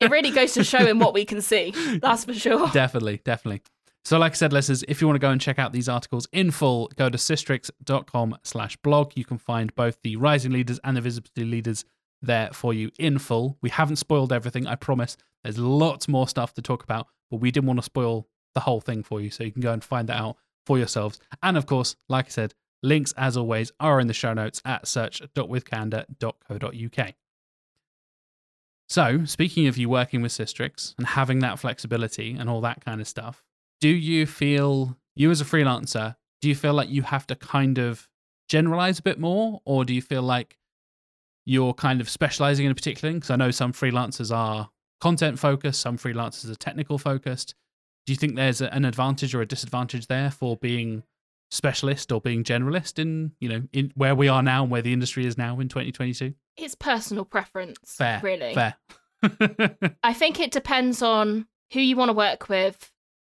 [0.00, 1.74] It really goes to show in what we can see.
[2.02, 2.70] That's for sure.
[2.70, 3.60] definitely, definitely.
[4.04, 6.26] So, like I said, listeners, if you want to go and check out these articles
[6.32, 9.12] in full, go to sistrix.com slash blog.
[9.14, 11.84] You can find both the rising leaders and the visibility leaders
[12.22, 13.58] there for you in full.
[13.60, 15.18] We haven't spoiled everything, I promise.
[15.44, 18.80] There's lots more stuff to talk about, but we didn't want to spoil the whole
[18.80, 19.30] thing for you.
[19.30, 20.36] So you can go and find that out
[20.66, 21.18] for yourselves.
[21.42, 24.86] And of course, like I said, links as always are in the show notes at
[24.86, 27.14] search.withcandour.co.uk.
[28.88, 33.00] So, speaking of you working with Sistrix and having that flexibility and all that kind
[33.00, 33.44] of stuff,
[33.80, 37.78] do you feel, you as a freelancer, do you feel like you have to kind
[37.78, 38.08] of
[38.48, 39.60] generalize a bit more?
[39.64, 40.58] Or do you feel like
[41.44, 43.18] you're kind of specializing in a particular thing?
[43.18, 44.70] Because I know some freelancers are
[45.00, 47.54] content focused, some freelancers are technical focused.
[48.10, 51.04] Do you think there's a, an advantage or a disadvantage there for being
[51.52, 54.92] specialist or being generalist in, you know, in where we are now and where the
[54.92, 56.34] industry is now in 2022?
[56.56, 57.78] It's personal preference.
[57.84, 58.20] Fair.
[58.20, 58.52] Really.
[58.52, 58.74] Fair.
[60.02, 62.90] I think it depends on who you want to work with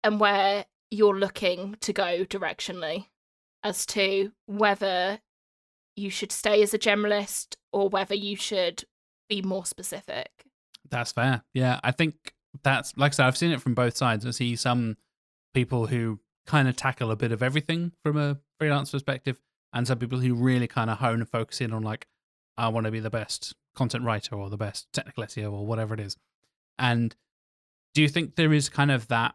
[0.02, 3.08] and where you're looking to go directionally
[3.62, 5.20] as to whether
[5.96, 8.84] you should stay as a generalist or whether you should
[9.28, 10.30] be more specific.
[10.88, 11.42] That's fair.
[11.52, 14.26] Yeah, I think that's like I said, I've seen it from both sides.
[14.26, 14.96] I see some
[15.54, 19.40] people who kind of tackle a bit of everything from a freelance perspective,
[19.72, 22.06] and some people who really kind of hone and focus in on like,
[22.56, 25.94] I want to be the best content writer or the best technical SEO or whatever
[25.94, 26.16] it is.
[26.78, 27.14] And
[27.94, 29.34] do you think there is kind of that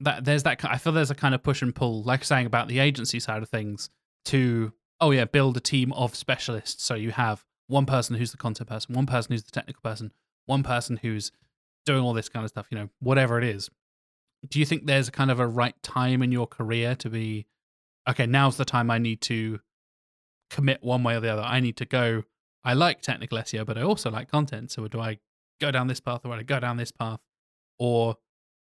[0.00, 2.68] that there's that I feel there's a kind of push and pull, like saying about
[2.68, 3.88] the agency side of things,
[4.26, 6.82] to oh yeah, build a team of specialists.
[6.82, 10.12] So you have one person who's the content person, one person who's the technical person,
[10.46, 11.32] one person who's
[11.86, 13.70] doing all this kind of stuff, you know, whatever it is.
[14.48, 17.46] Do you think there's kind of a right time in your career to be
[18.08, 19.60] okay, now's the time I need to
[20.50, 21.42] commit one way or the other.
[21.42, 22.22] I need to go
[22.66, 24.72] I like technical SEO, but I also like content.
[24.72, 25.18] So do I
[25.60, 27.20] go down this path or do I go down this path
[27.78, 28.16] or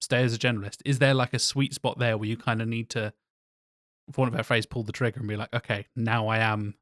[0.00, 0.78] stay as a generalist?
[0.86, 3.12] Is there like a sweet spot there where you kind of need to,
[4.10, 6.76] for want of a phrase, pull the trigger and be like, okay, now I am,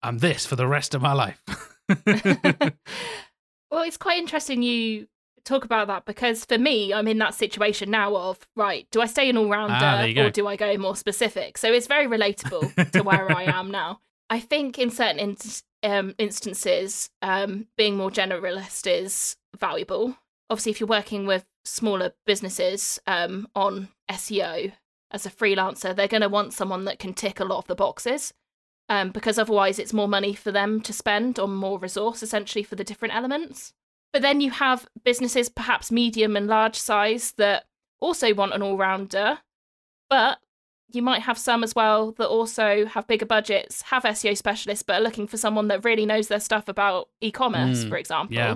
[0.00, 1.42] I'm this for the rest of my life.
[2.06, 5.08] well, it's quite interesting you
[5.44, 9.06] talk about that because for me, I'm in that situation now of right, do I
[9.06, 11.58] stay an all rounder Ah, or do I go more specific?
[11.58, 14.00] So it's very relatable to where I am now.
[14.30, 15.36] I think in certain in-
[15.82, 20.16] um, instances, um, being more generalist is valuable.
[20.48, 24.72] Obviously, if you're working with smaller businesses um, on SEO
[25.10, 27.74] as a freelancer, they're going to want someone that can tick a lot of the
[27.74, 28.32] boxes
[28.88, 32.76] um, because otherwise it's more money for them to spend on more resource essentially for
[32.76, 33.74] the different elements.
[34.14, 37.64] But then you have businesses, perhaps medium and large size, that
[38.00, 39.40] also want an all rounder,
[40.08, 40.38] but
[40.92, 44.94] you might have some as well that also have bigger budgets, have SEO specialists, but
[45.00, 48.36] are looking for someone that really knows their stuff about e commerce, Mm, for example.
[48.36, 48.54] yeah.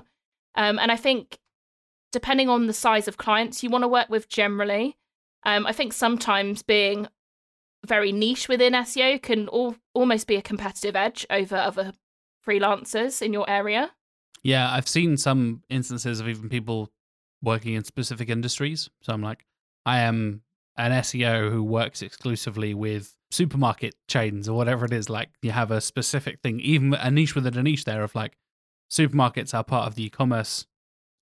[0.55, 1.39] Um, and I think
[2.13, 4.97] depending on the size of clients you want to work with generally,
[5.45, 7.09] um, I think sometimes being
[7.85, 11.93] very niche within SEO can al- almost be a competitive edge over other
[12.47, 13.91] freelancers in your area.
[14.43, 16.91] Yeah, I've seen some instances of even people
[17.43, 18.89] working in specific industries.
[19.03, 19.45] So I'm like,
[19.87, 20.43] I am
[20.77, 25.09] an SEO who works exclusively with supermarket chains or whatever it is.
[25.11, 28.37] Like you have a specific thing, even a niche within a niche there of like
[28.91, 30.67] supermarkets are part of the e-commerce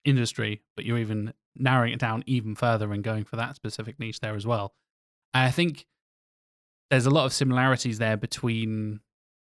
[0.05, 4.21] industry, but you're even narrowing it down even further and going for that specific niche
[4.21, 4.75] there as well.
[5.35, 5.87] I think
[6.91, 9.01] there's a lot of similarities there between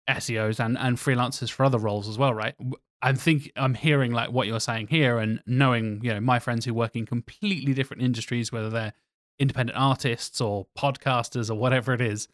[0.08, 2.54] SEOs and, and freelancers for other roles as well, right?
[3.02, 6.64] I think I'm hearing like what you're saying here and knowing, you know, my friends
[6.64, 8.94] who work in completely different industries, whether they're
[9.38, 12.26] independent artists or podcasters or whatever it is,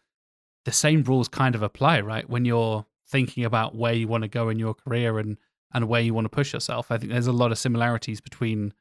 [0.65, 2.29] the same rules kind of apply, right?
[2.29, 5.37] When you're thinking about where you want to go in your career and
[5.73, 6.91] and where you want to push yourself.
[6.91, 8.73] I think there's a lot of similarities between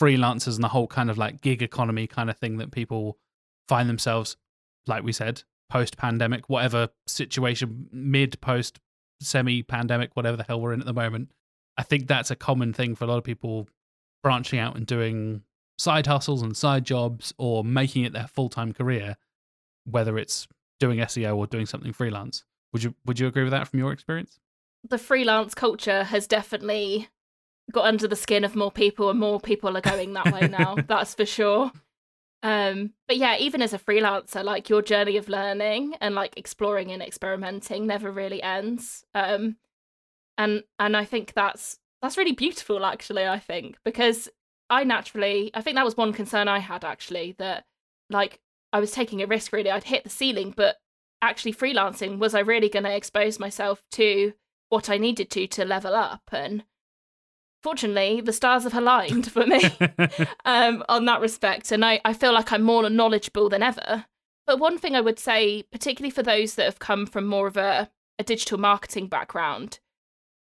[0.00, 3.18] freelancers and the whole kind of like gig economy kind of thing that people
[3.66, 4.36] find themselves,
[4.86, 8.78] like we said, post pandemic, whatever situation, mid, post,
[9.20, 11.30] semi pandemic, whatever the hell we're in at the moment.
[11.76, 13.68] I think that's a common thing for a lot of people
[14.22, 15.42] branching out and doing
[15.78, 19.16] side hustles and side jobs or making it their full time career,
[19.84, 20.48] whether it's
[20.80, 22.44] doing SEO or doing something freelance.
[22.72, 24.38] Would you would you agree with that from your experience?
[24.88, 27.08] The freelance culture has definitely
[27.72, 30.76] got under the skin of more people and more people are going that way now.
[30.86, 31.72] that's for sure.
[32.42, 36.92] Um but yeah, even as a freelancer, like your journey of learning and like exploring
[36.92, 39.04] and experimenting never really ends.
[39.14, 39.56] Um
[40.36, 44.28] and and I think that's that's really beautiful actually, I think, because
[44.70, 47.64] I naturally I think that was one concern I had actually that
[48.10, 48.40] like
[48.72, 49.70] I was taking a risk really.
[49.70, 50.76] I'd hit the ceiling, but
[51.22, 54.32] actually freelancing was I really going to expose myself to
[54.68, 56.64] what I needed to to level up and
[57.62, 59.62] fortunately the stars have aligned for me
[60.44, 64.06] um, on that respect and I, I feel like I'm more knowledgeable than ever.
[64.46, 67.58] But one thing I would say, particularly for those that have come from more of
[67.58, 69.78] a, a digital marketing background,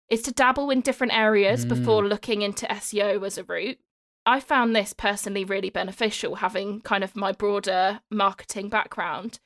[0.09, 1.70] is to dabble in different areas mm.
[1.70, 3.80] before looking into SEO as a route.
[4.26, 9.39] I found this personally really beneficial having kind of my broader marketing background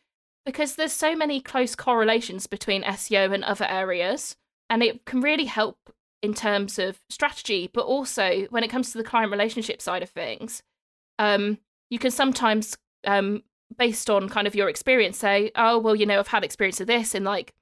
[0.46, 4.36] because there's so many close correlations between SEO and other areas
[4.70, 5.78] and it can really help
[6.22, 10.10] in terms of strategy but also when it comes to the client relationship side of
[10.10, 10.64] things
[11.20, 11.58] um,
[11.90, 13.44] you can sometimes um,
[13.78, 16.88] based on kind of your experience say oh well you know I've had experience of
[16.88, 17.54] this and like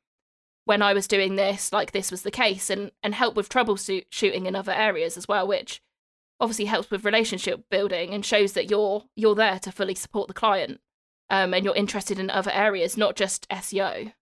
[0.66, 4.46] when I was doing this like this was the case and and help with troubleshooting
[4.46, 5.82] in other areas as well which
[6.40, 10.34] obviously helps with relationship building and shows that you're you're there to fully support the
[10.34, 10.80] client
[11.30, 14.14] um, and you're interested in other areas, not just SEO.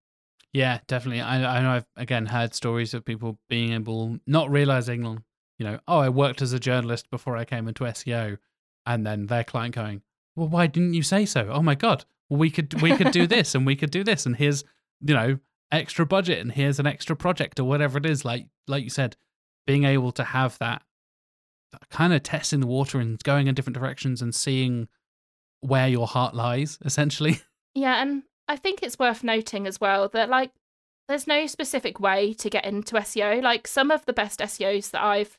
[0.54, 1.22] Yeah, definitely.
[1.22, 5.04] I, I know I've again heard stories of people being able not realizing,
[5.60, 8.38] you know, oh, I worked as a journalist before I came into SEO,
[8.86, 10.02] and then their client going,
[10.36, 11.50] well, why didn't you say so?
[11.52, 14.26] Oh my god, well, we could we could do this and we could do this,
[14.26, 14.64] and here's
[15.02, 15.40] you know
[15.72, 18.24] extra budget and here's an extra project or whatever it is.
[18.24, 19.16] Like like you said,
[19.66, 20.82] being able to have that
[21.92, 24.88] kind of testing the water and going in different directions and seeing
[25.62, 27.42] where your heart lies, essentially.
[27.76, 30.52] Yeah, and I think it's worth noting as well that like
[31.08, 33.42] there's no specific way to get into SEO.
[33.42, 35.38] Like some of the best SEOs that I've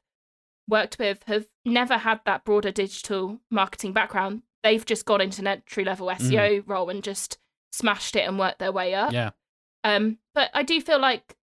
[0.68, 4.42] worked with have never had that broader digital marketing background.
[4.62, 6.64] They've just got into an entry level SEO mm.
[6.66, 7.38] role and just
[7.72, 9.12] smashed it and worked their way up.
[9.12, 9.30] Yeah.
[9.84, 11.36] Um, but I do feel like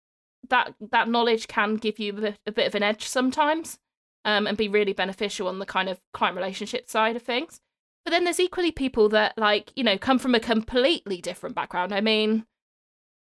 [0.51, 3.79] that that knowledge can give you a bit, a bit of an edge sometimes
[4.25, 7.61] um, and be really beneficial on the kind of client relationship side of things.
[8.05, 11.92] But then there's equally people that like, you know, come from a completely different background.
[11.92, 12.44] I mean,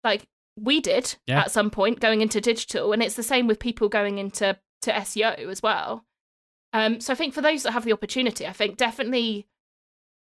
[0.03, 1.41] like we did yeah.
[1.41, 4.91] at some point going into digital, and it's the same with people going into to
[4.91, 6.05] SEO as well.
[6.73, 9.47] Um, so I think for those that have the opportunity, I think definitely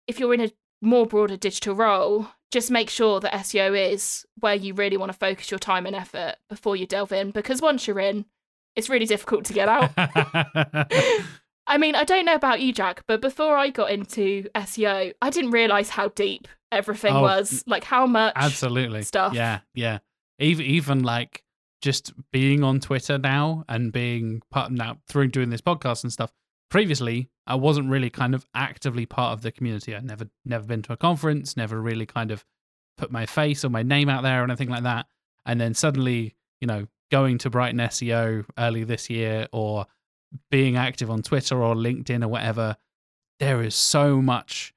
[0.07, 4.55] if you're in a more broader digital role, just make sure that SEO is where
[4.55, 7.31] you really want to focus your time and effort before you delve in.
[7.31, 8.27] Because once you're in,
[8.77, 9.91] it's really difficult to get out.
[11.73, 15.31] I mean, I don't know about you, Jack, but before I got into SEO, I
[15.31, 17.65] didn't realize how deep everything oh, was.
[17.67, 19.33] Like how much absolutely stuff.
[19.33, 20.01] Yeah, yeah.
[20.39, 21.43] Even even like
[21.81, 26.31] just being on Twitter now and being part now through doing this podcast and stuff.
[26.71, 29.97] Previously, I wasn't really kind of actively part of the community.
[29.97, 32.45] I'd never never been to a conference, never really kind of
[32.99, 35.07] put my face or my name out there or anything like that.
[35.47, 39.87] And then suddenly, you know, going to Brighton SEO early this year or
[40.51, 42.77] being active on Twitter or LinkedIn or whatever,
[43.41, 44.73] there is so much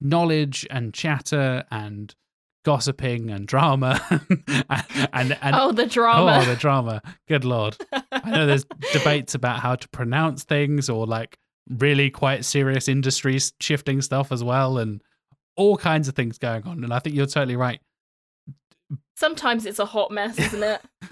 [0.00, 2.14] knowledge and chatter and
[2.64, 4.64] gossiping and drama and,
[5.12, 6.40] and, and, oh the drama.
[6.42, 7.02] Oh the drama.
[7.28, 7.76] Good lord.
[8.12, 11.38] I know there's debates about how to pronounce things or like
[11.68, 15.02] really quite serious industries shifting stuff as well and
[15.56, 17.80] all kinds of things going on and i think you're totally right.
[19.14, 20.80] Sometimes it's a hot mess isn't it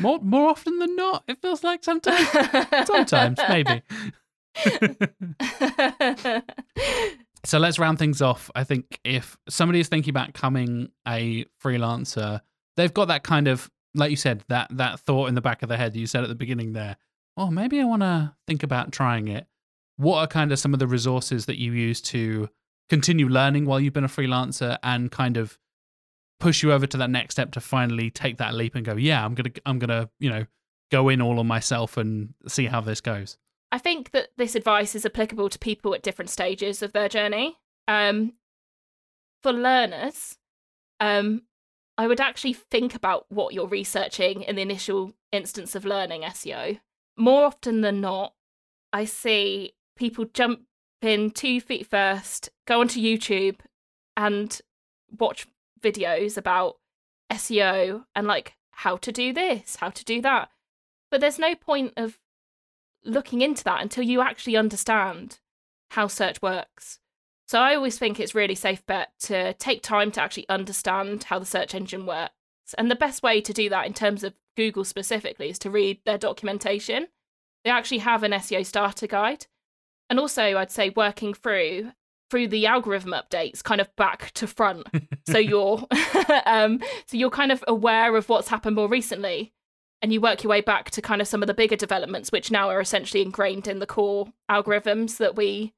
[0.00, 2.28] more more often than not, it feels like sometimes.
[2.86, 3.82] sometimes, maybe.
[7.44, 8.50] so let's round things off.
[8.54, 12.40] I think if somebody is thinking about becoming a freelancer,
[12.76, 15.68] they've got that kind of, like you said, that that thought in the back of
[15.68, 15.96] their head.
[15.96, 16.96] You said at the beginning there,
[17.36, 19.46] oh, maybe I want to think about trying it.
[19.96, 22.48] What are kind of some of the resources that you use to
[22.88, 25.58] continue learning while you've been a freelancer and kind of
[26.42, 29.24] push you over to that next step to finally take that leap and go, yeah,
[29.24, 30.44] I'm gonna, I'm gonna, you know,
[30.90, 33.38] go in all on myself and see how this goes.
[33.70, 37.58] I think that this advice is applicable to people at different stages of their journey.
[37.86, 38.32] Um,
[39.40, 40.36] for learners,
[40.98, 41.42] um,
[41.96, 46.80] I would actually think about what you're researching in the initial instance of learning SEO.
[47.16, 48.34] More often than not,
[48.92, 50.62] I see people jump
[51.00, 53.60] in two feet first, go onto YouTube
[54.16, 54.60] and
[55.16, 55.46] watch
[55.82, 56.78] videos about
[57.30, 60.50] SEO and like how to do this, how to do that.
[61.10, 62.18] But there's no point of
[63.04, 65.40] looking into that until you actually understand
[65.90, 66.98] how search works.
[67.46, 71.38] So I always think it's really safe bet to take time to actually understand how
[71.38, 72.32] the search engine works.
[72.78, 76.00] And the best way to do that in terms of Google specifically is to read
[76.06, 77.08] their documentation.
[77.64, 79.46] They actually have an SEO starter guide.
[80.08, 81.92] And also I'd say working through
[82.32, 84.86] through the algorithm updates kind of back to front.
[85.28, 85.86] so you're
[86.46, 89.52] um so you're kind of aware of what's happened more recently
[90.00, 92.50] and you work your way back to kind of some of the bigger developments which
[92.50, 95.74] now are essentially ingrained in the core algorithms that we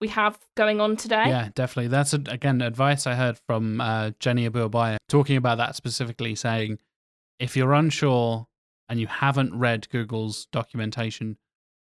[0.00, 4.50] we have going on today yeah definitely that's again advice i heard from uh, jenny
[4.50, 6.80] abouobaia talking about that specifically saying
[7.38, 8.48] if you're unsure
[8.88, 11.38] and you haven't read google's documentation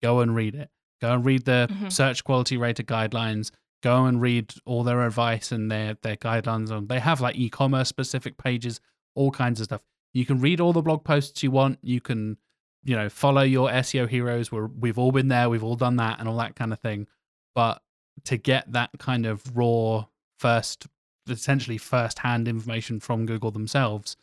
[0.04, 0.70] go and read it
[1.02, 1.90] go and read the mm-hmm.
[1.90, 3.50] search quality rater guidelines
[3.84, 7.88] go and read all their advice and their their guidelines on they have like e-commerce
[7.88, 8.80] specific pages
[9.16, 9.82] all kinds of stuff
[10.18, 11.78] you can read all the blog posts you want.
[11.84, 12.38] You can,
[12.84, 14.52] you know, follow your SEO heroes.
[14.52, 15.48] We're, we've all been there.
[15.48, 17.06] We've all done that and all that kind of thing.
[17.54, 17.84] But
[18.26, 20.06] to get that kind of raw
[20.40, 20.88] first,
[21.30, 24.18] essentially first hand information from Google themselves,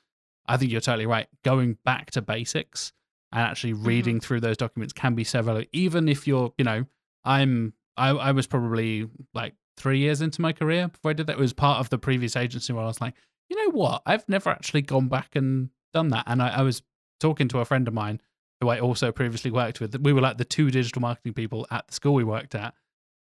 [0.46, 1.28] I think you're totally right.
[1.44, 2.92] Going back to basics
[3.30, 3.86] and actually mm-hmm.
[3.86, 4.26] reading mm-hmm.
[4.26, 5.62] through those documents can be several.
[5.72, 6.86] Even if you're, you know,
[7.24, 11.34] I'm, I, I was probably like three years into my career before I did that.
[11.34, 13.14] It was part of the previous agency where I was like,
[13.49, 14.03] you know what?
[14.07, 16.24] I've never actually gone back and done that.
[16.26, 16.82] And I, I was
[17.20, 18.20] talking to a friend of mine
[18.61, 19.99] who I also previously worked with.
[20.01, 22.74] We were like the two digital marketing people at the school we worked at,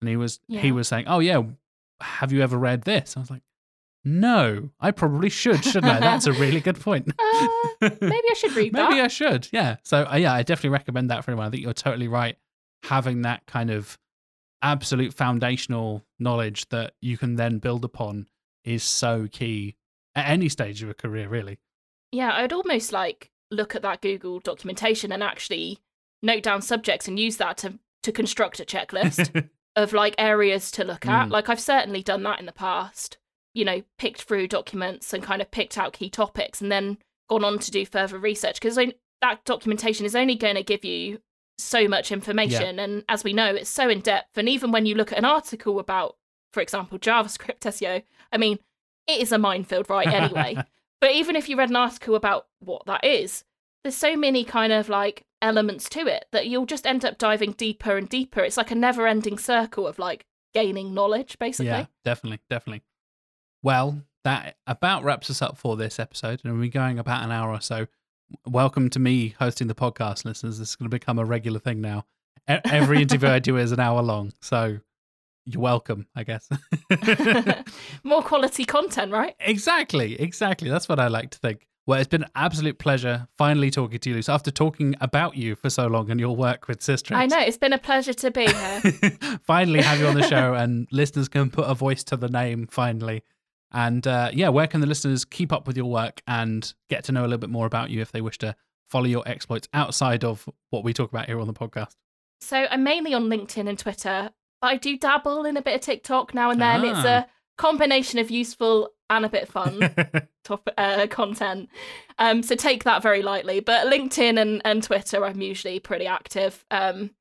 [0.02, 0.62] and he was yeah.
[0.62, 1.42] he was saying, "Oh yeah,
[2.02, 3.44] have you ever read this?" I was like,
[4.04, 7.12] "No, I probably should, shouldn't I?" That's a really good point.
[7.20, 7.48] uh,
[7.82, 9.06] maybe I should read maybe that.
[9.06, 9.48] I should.
[9.52, 9.78] Yeah.
[9.84, 11.48] So uh, yeah, I definitely recommend that for anyone.
[11.48, 12.38] I think you're totally right.
[12.84, 13.98] Having that kind of
[14.62, 18.28] absolute foundational knowledge that you can then build upon
[18.64, 19.76] is so key
[20.16, 21.60] at any stage of a career, really.
[22.12, 25.80] Yeah, I'd almost like look at that Google documentation and actually
[26.22, 30.84] note down subjects and use that to to construct a checklist of like areas to
[30.84, 31.28] look at.
[31.28, 31.32] Mm.
[31.32, 33.18] Like I've certainly done that in the past.
[33.54, 36.98] You know, picked through documents and kind of picked out key topics and then
[37.30, 41.20] gone on to do further research because that documentation is only going to give you
[41.60, 42.84] so much information yeah.
[42.84, 45.26] and as we know it's so in depth and even when you look at an
[45.26, 46.16] article about
[46.52, 48.60] for example JavaScript SEO, I mean,
[49.08, 50.58] it is a minefield right anyway.
[51.02, 53.46] But even if you read an article about what that is,
[53.84, 57.54] there's so many kind of like elements to it that you'll just end up diving
[57.54, 58.42] deeper and deeper.
[58.42, 61.68] It's like a never ending circle of like gaining knowledge, basically.
[61.68, 62.84] Yeah, definitely, definitely.
[63.64, 67.52] Well, that about wraps us up for this episode, and we're going about an hour
[67.52, 67.88] or so.
[68.46, 70.60] Welcome to me hosting the podcast, listeners.
[70.60, 72.06] This is going to become a regular thing now.
[72.48, 74.80] Every interview I do is an hour long, so
[75.46, 76.50] you're welcome, I guess.
[78.04, 79.36] More quality content, right?
[79.40, 80.70] Exactly, exactly.
[80.70, 81.68] That's what I like to think.
[81.88, 85.56] Well, it's been an absolute pleasure finally talking to you, Luce, after talking about you
[85.56, 87.16] for so long and your work with Sistrix.
[87.16, 88.82] I know, it's been a pleasure to be here.
[89.44, 92.68] finally have you on the show and listeners can put a voice to the name
[92.68, 93.24] finally.
[93.72, 97.12] And uh, yeah, where can the listeners keep up with your work and get to
[97.12, 98.56] know a little bit more about you if they wish to
[98.90, 101.96] follow your exploits outside of what we talk about here on the podcast?
[102.42, 104.32] So I'm mainly on LinkedIn and Twitter.
[104.62, 106.84] But I do dabble in a bit of TikTok now and then.
[106.84, 106.92] Ah.
[106.92, 109.94] It's a combination of useful and a bit fun
[110.44, 111.70] top, uh, content.
[112.18, 113.60] Um, so take that very lightly.
[113.60, 116.66] But LinkedIn and, and Twitter, I'm usually pretty active.
[116.72, 117.12] Um,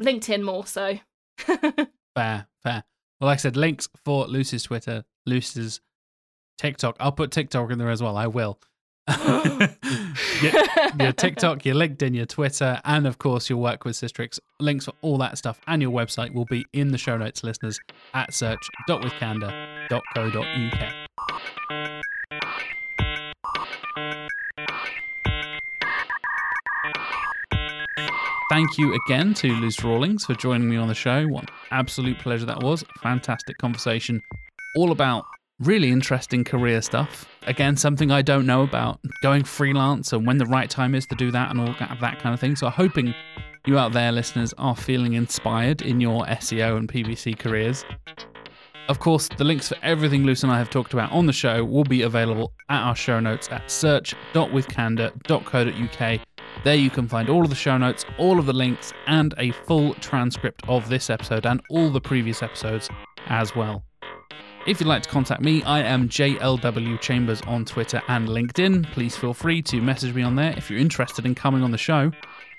[0.00, 0.98] LinkedIn more so.
[1.38, 2.84] fair, fair.
[3.20, 5.80] Well, like I said, links for Lucy's Twitter, Luce's
[6.58, 6.96] TikTok.
[7.00, 8.16] I'll put TikTok in there as well.
[8.16, 8.58] I will.
[10.42, 10.52] your,
[10.98, 14.40] your, TikTok, your LinkedIn, your Twitter, and of course your work with Sistrix.
[14.58, 17.78] Links for all that stuff and your website will be in the show notes, listeners,
[18.14, 21.06] at search.withcandour.co.uk.
[28.56, 31.26] thank you again to Luce Rawlings for joining me on the show.
[31.26, 32.86] What an absolute pleasure that was.
[33.02, 34.22] Fantastic conversation,
[34.76, 35.24] all about
[35.60, 37.26] really interesting career stuff.
[37.46, 41.14] Again, something I don't know about going freelance and when the right time is to
[41.14, 42.56] do that and all that kind of thing.
[42.56, 43.14] So, I'm hoping
[43.66, 47.84] you out there, listeners, are feeling inspired in your SEO and PPC careers.
[48.88, 51.64] Of course, the links for everything Luce and I have talked about on the show
[51.64, 56.20] will be available at our show notes at search.withcandour.co.uk.
[56.62, 59.50] There you can find all of the show notes, all of the links, and a
[59.50, 62.88] full transcript of this episode and all the previous episodes
[63.26, 63.85] as well.
[64.66, 68.90] If you'd like to contact me, I am JLW Chambers on Twitter and LinkedIn.
[68.90, 71.78] Please feel free to message me on there if you're interested in coming on the
[71.78, 72.10] show.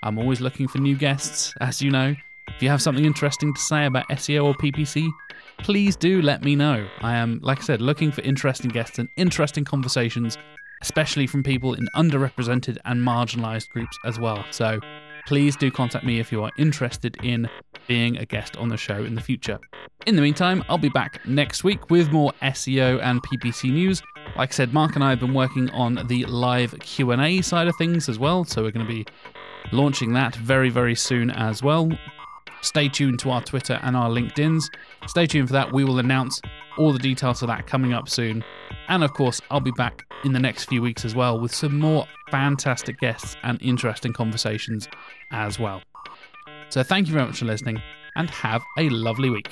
[0.03, 2.15] I'm always looking for new guests, as you know.
[2.47, 5.09] If you have something interesting to say about SEO or PPC,
[5.57, 6.87] please do let me know.
[7.01, 10.37] I am, like I said, looking for interesting guests and interesting conversations,
[10.81, 14.45] especially from people in underrepresented and marginalized groups as well.
[14.51, 14.79] So
[15.27, 17.49] please do contact me if you are interested in
[17.85, 19.59] being a guest on the show in the future.
[20.05, 24.01] In the meantime, I'll be back next week with more SEO and PPC news.
[24.37, 27.75] Like I said, Mark and I have been working on the live Q&A side of
[27.75, 29.05] things as well, so we're going to be
[29.73, 31.89] launching that very very soon as well.
[32.61, 34.69] Stay tuned to our Twitter and our LinkedIn's.
[35.07, 35.73] Stay tuned for that.
[35.73, 36.41] We will announce
[36.77, 38.45] all the details of that coming up soon.
[38.87, 41.77] And of course, I'll be back in the next few weeks as well with some
[41.77, 44.87] more fantastic guests and interesting conversations
[45.31, 45.81] as well.
[46.69, 47.81] So thank you very much for listening
[48.15, 49.47] and have a lovely week.